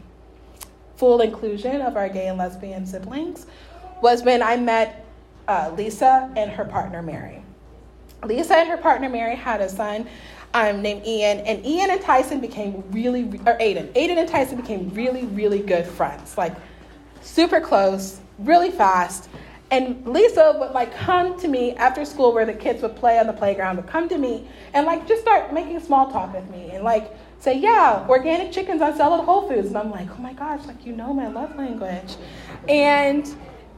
full 0.95 1.21
inclusion 1.21 1.81
of 1.81 1.97
our 1.97 2.07
gay 2.07 2.27
and 2.27 2.37
lesbian 2.37 2.85
siblings 2.85 3.47
was 4.01 4.23
when 4.23 4.41
I 4.41 4.55
met 4.55 5.05
uh, 5.47 5.71
Lisa 5.75 6.31
and 6.37 6.51
her 6.51 6.63
partner 6.63 7.01
Mary. 7.01 7.43
Lisa 8.23 8.55
and 8.55 8.69
her 8.69 8.77
partner 8.77 9.09
Mary 9.09 9.35
had 9.35 9.59
a 9.59 9.67
son 9.67 10.07
um, 10.53 10.81
named 10.81 11.05
Ian, 11.05 11.39
and 11.39 11.65
Ian 11.65 11.89
and 11.89 12.01
Tyson 12.01 12.39
became 12.39 12.83
really, 12.91 13.23
or 13.23 13.57
Aiden, 13.59 13.87
Aiden 13.93 14.17
and 14.17 14.27
Tyson 14.27 14.57
became 14.57 14.89
really, 14.89 15.25
really 15.25 15.59
good 15.59 15.85
friends, 15.85 16.37
like 16.37 16.55
super 17.21 17.59
close, 17.59 18.19
really 18.39 18.71
fast. 18.71 19.29
And 19.71 20.05
Lisa 20.07 20.55
would 20.59 20.71
like 20.71 20.95
come 20.95 21.39
to 21.39 21.47
me 21.47 21.75
after 21.75 22.03
school 22.03 22.33
where 22.33 22.45
the 22.45 22.53
kids 22.53 22.81
would 22.81 22.95
play 22.95 23.19
on 23.19 23.27
the 23.27 23.33
playground, 23.33 23.77
would 23.77 23.87
come 23.87 24.09
to 24.09 24.17
me 24.17 24.47
and 24.73 24.85
like 24.85 25.07
just 25.07 25.21
start 25.21 25.53
making 25.53 25.79
small 25.79 26.11
talk 26.11 26.33
with 26.33 26.49
me 26.49 26.71
and 26.71 26.83
like 26.83 27.13
say, 27.39 27.57
yeah, 27.57 28.05
organic 28.09 28.51
chicken's 28.51 28.81
on 28.81 28.95
sale 28.95 29.13
at 29.13 29.23
Whole 29.23 29.47
Foods. 29.47 29.67
And 29.67 29.77
I'm 29.77 29.91
like, 29.91 30.09
oh 30.11 30.21
my 30.21 30.33
gosh, 30.33 30.65
like 30.65 30.85
you 30.85 30.93
know 30.93 31.13
my 31.13 31.27
love 31.27 31.55
language. 31.55 32.15
And 32.67 33.27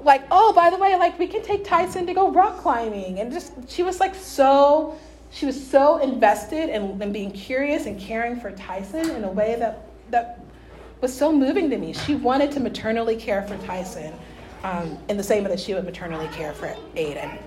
like, 0.04 0.24
oh, 0.32 0.52
by 0.54 0.70
the 0.70 0.78
way, 0.78 0.96
like 0.96 1.18
we 1.20 1.28
can 1.28 1.44
take 1.44 1.64
Tyson 1.64 2.06
to 2.08 2.14
go 2.14 2.32
rock 2.32 2.60
climbing. 2.60 3.20
And 3.20 3.32
just 3.32 3.54
she 3.70 3.84
was 3.84 4.00
like 4.00 4.16
so 4.16 4.98
she 5.32 5.46
was 5.46 5.68
so 5.68 5.98
invested 6.00 6.70
in, 6.70 7.02
in 7.02 7.12
being 7.12 7.32
curious 7.32 7.86
and 7.86 8.00
caring 8.00 8.40
for 8.40 8.52
Tyson 8.52 9.10
in 9.12 9.24
a 9.24 9.32
way 9.32 9.56
that 9.60 9.88
that 10.10 10.44
was 11.00 11.16
so 11.16 11.32
moving 11.32 11.70
to 11.70 11.78
me. 11.78 11.94
She 11.94 12.16
wanted 12.16 12.52
to 12.52 12.60
maternally 12.60 13.16
care 13.16 13.42
for 13.44 13.58
Tyson 13.66 14.14
um, 14.64 14.98
in 15.10 15.18
the 15.18 15.24
same 15.24 15.44
way 15.44 15.50
that 15.50 15.60
she 15.60 15.74
would 15.74 15.86
maternally 15.86 16.28
care 16.28 16.54
for 16.54 16.68
Aiden. 16.96 17.42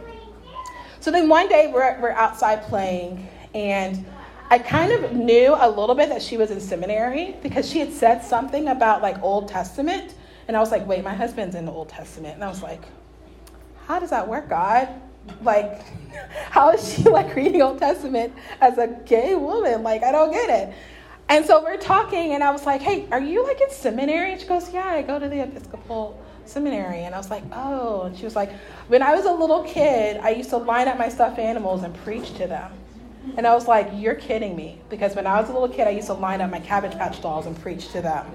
So 1.00 1.10
then 1.10 1.28
one 1.28 1.48
day 1.48 1.70
we're, 1.72 2.00
we're 2.00 2.12
outside 2.12 2.62
playing, 2.62 3.28
and 3.54 4.04
I 4.50 4.58
kind 4.58 4.92
of 4.92 5.12
knew 5.12 5.54
a 5.58 5.68
little 5.68 5.94
bit 5.94 6.10
that 6.10 6.22
she 6.22 6.36
was 6.36 6.50
in 6.50 6.60
seminary 6.60 7.36
because 7.42 7.68
she 7.68 7.78
had 7.78 7.92
said 7.92 8.22
something 8.22 8.68
about 8.68 9.02
like 9.02 9.22
Old 9.22 9.48
Testament. 9.48 10.14
And 10.46 10.56
I 10.56 10.60
was 10.60 10.70
like, 10.70 10.86
wait, 10.86 11.02
my 11.02 11.14
husband's 11.14 11.54
in 11.54 11.64
the 11.64 11.72
Old 11.72 11.88
Testament. 11.88 12.34
And 12.34 12.44
I 12.44 12.48
was 12.48 12.62
like, 12.62 12.82
how 13.86 13.98
does 13.98 14.10
that 14.10 14.28
work, 14.28 14.48
God? 14.48 14.88
Like, 15.42 15.82
how 16.50 16.72
is 16.72 16.94
she 16.94 17.02
like 17.04 17.34
reading 17.34 17.62
Old 17.62 17.78
Testament 17.78 18.34
as 18.60 18.78
a 18.78 18.88
gay 19.06 19.34
woman? 19.34 19.82
Like, 19.82 20.02
I 20.02 20.12
don't 20.12 20.30
get 20.30 20.50
it. 20.50 20.74
And 21.28 21.44
so 21.46 21.62
we're 21.62 21.78
talking, 21.78 22.34
and 22.34 22.44
I 22.44 22.50
was 22.50 22.66
like, 22.66 22.82
hey, 22.82 23.08
are 23.10 23.20
you 23.20 23.44
like 23.44 23.58
in 23.60 23.70
seminary? 23.70 24.32
And 24.32 24.40
she 24.40 24.46
goes, 24.46 24.72
yeah, 24.72 24.86
I 24.86 25.00
go 25.00 25.18
to 25.18 25.26
the 25.26 25.42
Episcopal 25.42 26.22
seminary. 26.44 27.04
And 27.04 27.14
I 27.14 27.18
was 27.18 27.30
like, 27.30 27.44
oh. 27.52 28.02
And 28.02 28.16
she 28.16 28.24
was 28.24 28.36
like, 28.36 28.52
when 28.88 29.02
I 29.02 29.14
was 29.14 29.24
a 29.24 29.32
little 29.32 29.62
kid, 29.64 30.18
I 30.18 30.30
used 30.30 30.50
to 30.50 30.58
line 30.58 30.86
up 30.86 30.98
my 30.98 31.08
stuffed 31.08 31.38
animals 31.38 31.82
and 31.82 31.94
preach 32.04 32.34
to 32.34 32.46
them. 32.46 32.70
And 33.36 33.46
I 33.46 33.54
was 33.54 33.66
like, 33.66 33.88
You're 33.94 34.14
kidding 34.14 34.56
me. 34.56 34.78
Because 34.88 35.14
when 35.16 35.26
I 35.26 35.40
was 35.40 35.48
a 35.48 35.52
little 35.52 35.68
kid, 35.68 35.86
I 35.86 35.90
used 35.90 36.06
to 36.08 36.14
line 36.14 36.40
up 36.40 36.50
my 36.50 36.60
Cabbage 36.60 36.92
Patch 36.92 37.20
dolls 37.20 37.46
and 37.46 37.60
preach 37.60 37.88
to 37.92 38.02
them. 38.02 38.26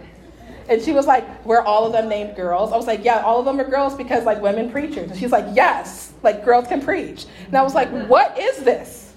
And 0.70 0.82
she 0.82 0.94
was 0.94 1.08
like, 1.08 1.46
Were 1.46 1.62
all 1.64 1.86
of 1.86 1.94
them 1.94 2.08
named 2.08 2.36
girls? 2.36 2.72
I 2.72 2.78
was 2.78 2.88
like, 2.88 3.04
Yeah, 3.04 3.22
all 3.22 3.40
of 3.40 3.46
them 3.46 3.60
are 3.60 3.70
girls 3.70 3.96
because, 3.96 4.24
like, 4.24 4.42
women 4.42 4.72
preachers. 4.72 5.10
And 5.10 5.20
she's 5.20 5.32
like, 5.32 5.46
Yes, 5.54 6.14
like, 6.24 6.46
girls 6.46 6.68
can 6.68 6.82
preach. 6.82 7.26
And 7.48 7.58
I 7.58 7.64
was 7.64 7.74
like, 7.74 7.90
What 8.08 8.38
is 8.38 8.58
this? 8.58 9.14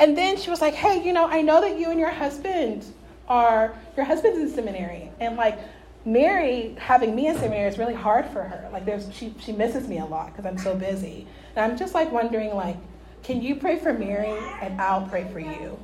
And 0.00 0.16
then 0.16 0.36
she 0.36 0.50
was 0.50 0.60
like, 0.60 0.74
Hey, 0.74 1.04
you 1.04 1.12
know, 1.12 1.26
I 1.26 1.42
know 1.42 1.60
that 1.60 1.78
you 1.78 1.90
and 1.90 1.98
your 1.98 2.10
husband 2.10 2.84
are, 3.28 3.76
your 3.96 4.06
husband's 4.06 4.38
in 4.38 4.48
seminary. 4.48 5.10
And, 5.20 5.36
like, 5.36 5.58
Mary 6.04 6.76
having 6.78 7.16
me 7.16 7.26
in 7.26 7.36
seminary 7.36 7.68
is 7.68 7.78
really 7.78 7.94
hard 7.94 8.26
for 8.26 8.42
her. 8.42 8.68
Like, 8.72 8.84
there's, 8.84 9.12
she, 9.12 9.34
she 9.40 9.52
misses 9.52 9.88
me 9.88 9.98
a 9.98 10.04
lot 10.04 10.28
because 10.28 10.44
I'm 10.46 10.58
so 10.58 10.76
busy. 10.76 11.26
And 11.56 11.72
I'm 11.72 11.76
just, 11.78 11.94
like, 11.94 12.12
wondering, 12.12 12.54
like, 12.54 12.76
can 13.24 13.40
you 13.42 13.56
pray 13.56 13.78
for 13.78 13.92
Mary 13.92 14.38
and 14.60 14.80
I'll 14.80 15.06
pray 15.08 15.26
for 15.32 15.40
you? 15.40 15.78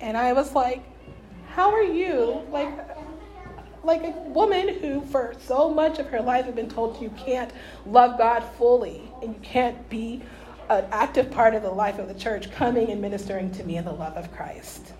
And 0.00 0.16
I 0.16 0.32
was 0.32 0.54
like, 0.54 0.82
how 1.50 1.70
are 1.70 1.82
you? 1.82 2.42
Like, 2.50 2.72
like 3.84 4.02
a 4.02 4.10
woman 4.10 4.80
who 4.80 5.02
for 5.02 5.34
so 5.46 5.72
much 5.72 5.98
of 5.98 6.06
her 6.08 6.20
life 6.20 6.46
had 6.46 6.56
been 6.56 6.70
told 6.70 7.00
you 7.00 7.10
can't 7.10 7.52
love 7.86 8.16
God 8.16 8.40
fully 8.56 9.02
and 9.22 9.34
you 9.34 9.40
can't 9.42 9.88
be 9.90 10.22
an 10.70 10.86
active 10.90 11.30
part 11.30 11.54
of 11.54 11.62
the 11.62 11.70
life 11.70 11.98
of 11.98 12.08
the 12.08 12.14
church 12.14 12.50
coming 12.50 12.90
and 12.90 13.00
ministering 13.00 13.50
to 13.52 13.64
me 13.64 13.76
in 13.76 13.84
the 13.84 13.92
love 13.92 14.16
of 14.16 14.32
Christ. 14.32 14.94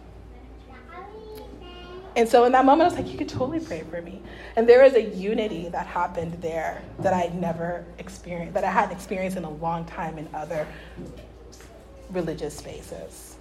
And 2.17 2.29
so 2.29 2.45
in 2.45 2.53
that 2.53 2.65
moment, 2.65 2.83
I 2.83 2.95
was 2.95 3.03
like, 3.03 3.11
you 3.11 3.19
could 3.19 3.29
totally 3.29 3.59
pray 3.59 3.83
for 3.91 4.01
me. 4.01 4.23
And 4.55 4.69
there 4.69 4.85
was 4.85 4.95
a 4.95 5.03
unity 5.03 5.69
that 5.71 5.87
happened 5.87 6.35
there 6.43 6.83
that 7.01 7.13
I 7.13 7.35
never 7.35 7.85
experienced, 7.99 8.55
that 8.55 8.63
I 8.63 8.71
hadn't 8.71 8.95
experienced 8.95 9.37
in 9.37 9.45
a 9.45 9.51
long 9.51 9.85
time 9.87 10.19
in 10.19 10.29
other 10.33 10.69
religious 12.15 12.57
spaces. 12.57 13.37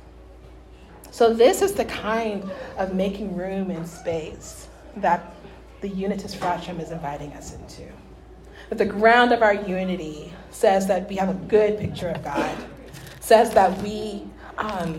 So, 1.12 1.34
this 1.34 1.62
is 1.62 1.74
the 1.74 1.86
kind 1.86 2.50
of 2.78 2.96
making 2.96 3.36
room 3.36 3.70
in 3.70 3.86
space 3.86 4.68
that 4.98 5.36
the 5.82 5.90
Unitas 5.90 6.34
Fratrum 6.34 6.80
is 6.80 6.92
inviting 6.92 7.34
us 7.34 7.54
into. 7.54 7.84
That 8.70 8.78
the 8.78 8.86
ground 8.86 9.32
of 9.32 9.44
our 9.44 9.54
unity 9.54 10.34
says 10.50 10.88
that 10.88 11.08
we 11.10 11.16
have 11.18 11.30
a 11.30 11.34
good 11.34 11.78
picture 11.78 12.10
of 12.10 12.24
God, 12.24 12.56
says 13.20 13.54
that 13.54 13.80
we, 13.84 14.24
um, 14.58 14.98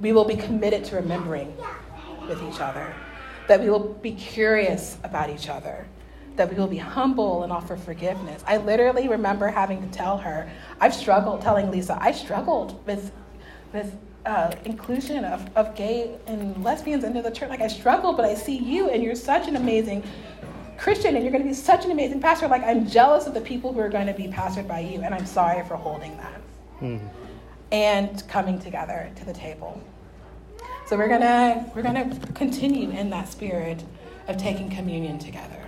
we 0.00 0.12
will 0.12 0.24
be 0.24 0.36
committed 0.36 0.84
to 0.86 0.96
remembering 0.96 1.54
with 2.28 2.42
each 2.42 2.60
other, 2.60 2.94
that 3.48 3.60
we 3.60 3.68
will 3.68 3.94
be 3.94 4.12
curious 4.12 4.96
about 5.02 5.28
each 5.28 5.48
other, 5.48 5.86
that 6.36 6.50
we 6.50 6.56
will 6.56 6.66
be 6.66 6.78
humble 6.78 7.42
and 7.42 7.52
offer 7.52 7.76
forgiveness. 7.76 8.42
I 8.46 8.56
literally 8.58 9.08
remember 9.08 9.48
having 9.48 9.82
to 9.82 9.88
tell 9.96 10.18
her, 10.18 10.50
I've 10.80 10.94
struggled, 10.94 11.42
telling 11.42 11.70
Lisa, 11.70 11.98
I 12.00 12.12
struggled 12.12 12.84
with, 12.86 13.12
with 13.72 13.96
uh, 14.26 14.52
inclusion 14.64 15.24
of, 15.24 15.48
of 15.56 15.74
gay 15.74 16.16
and 16.26 16.62
lesbians 16.64 17.04
into 17.04 17.22
the 17.22 17.30
church. 17.30 17.50
Like, 17.50 17.60
I 17.60 17.68
struggled, 17.68 18.16
but 18.16 18.24
I 18.24 18.34
see 18.34 18.56
you, 18.56 18.90
and 18.90 19.02
you're 19.02 19.14
such 19.14 19.48
an 19.48 19.56
amazing 19.56 20.02
Christian, 20.78 21.14
and 21.14 21.24
you're 21.24 21.32
going 21.32 21.42
to 21.42 21.48
be 21.48 21.54
such 21.54 21.84
an 21.84 21.90
amazing 21.90 22.20
pastor. 22.20 22.48
Like, 22.48 22.64
I'm 22.64 22.88
jealous 22.88 23.26
of 23.26 23.34
the 23.34 23.40
people 23.40 23.72
who 23.72 23.80
are 23.80 23.88
going 23.88 24.06
to 24.06 24.14
be 24.14 24.28
pastored 24.28 24.66
by 24.66 24.80
you, 24.80 25.02
and 25.02 25.14
I'm 25.14 25.26
sorry 25.26 25.62
for 25.66 25.76
holding 25.76 26.16
that. 26.16 26.40
Mm. 26.80 27.08
And 27.72 28.28
coming 28.28 28.58
together 28.58 29.10
to 29.16 29.24
the 29.24 29.32
table. 29.32 29.80
So 30.86 30.96
we're 30.96 31.06
gonna 31.06 31.70
we're 31.72 31.82
gonna 31.82 32.18
continue 32.34 32.90
in 32.90 33.10
that 33.10 33.28
spirit 33.28 33.84
of 34.26 34.36
taking 34.38 34.68
communion 34.68 35.20
together. 35.20 35.59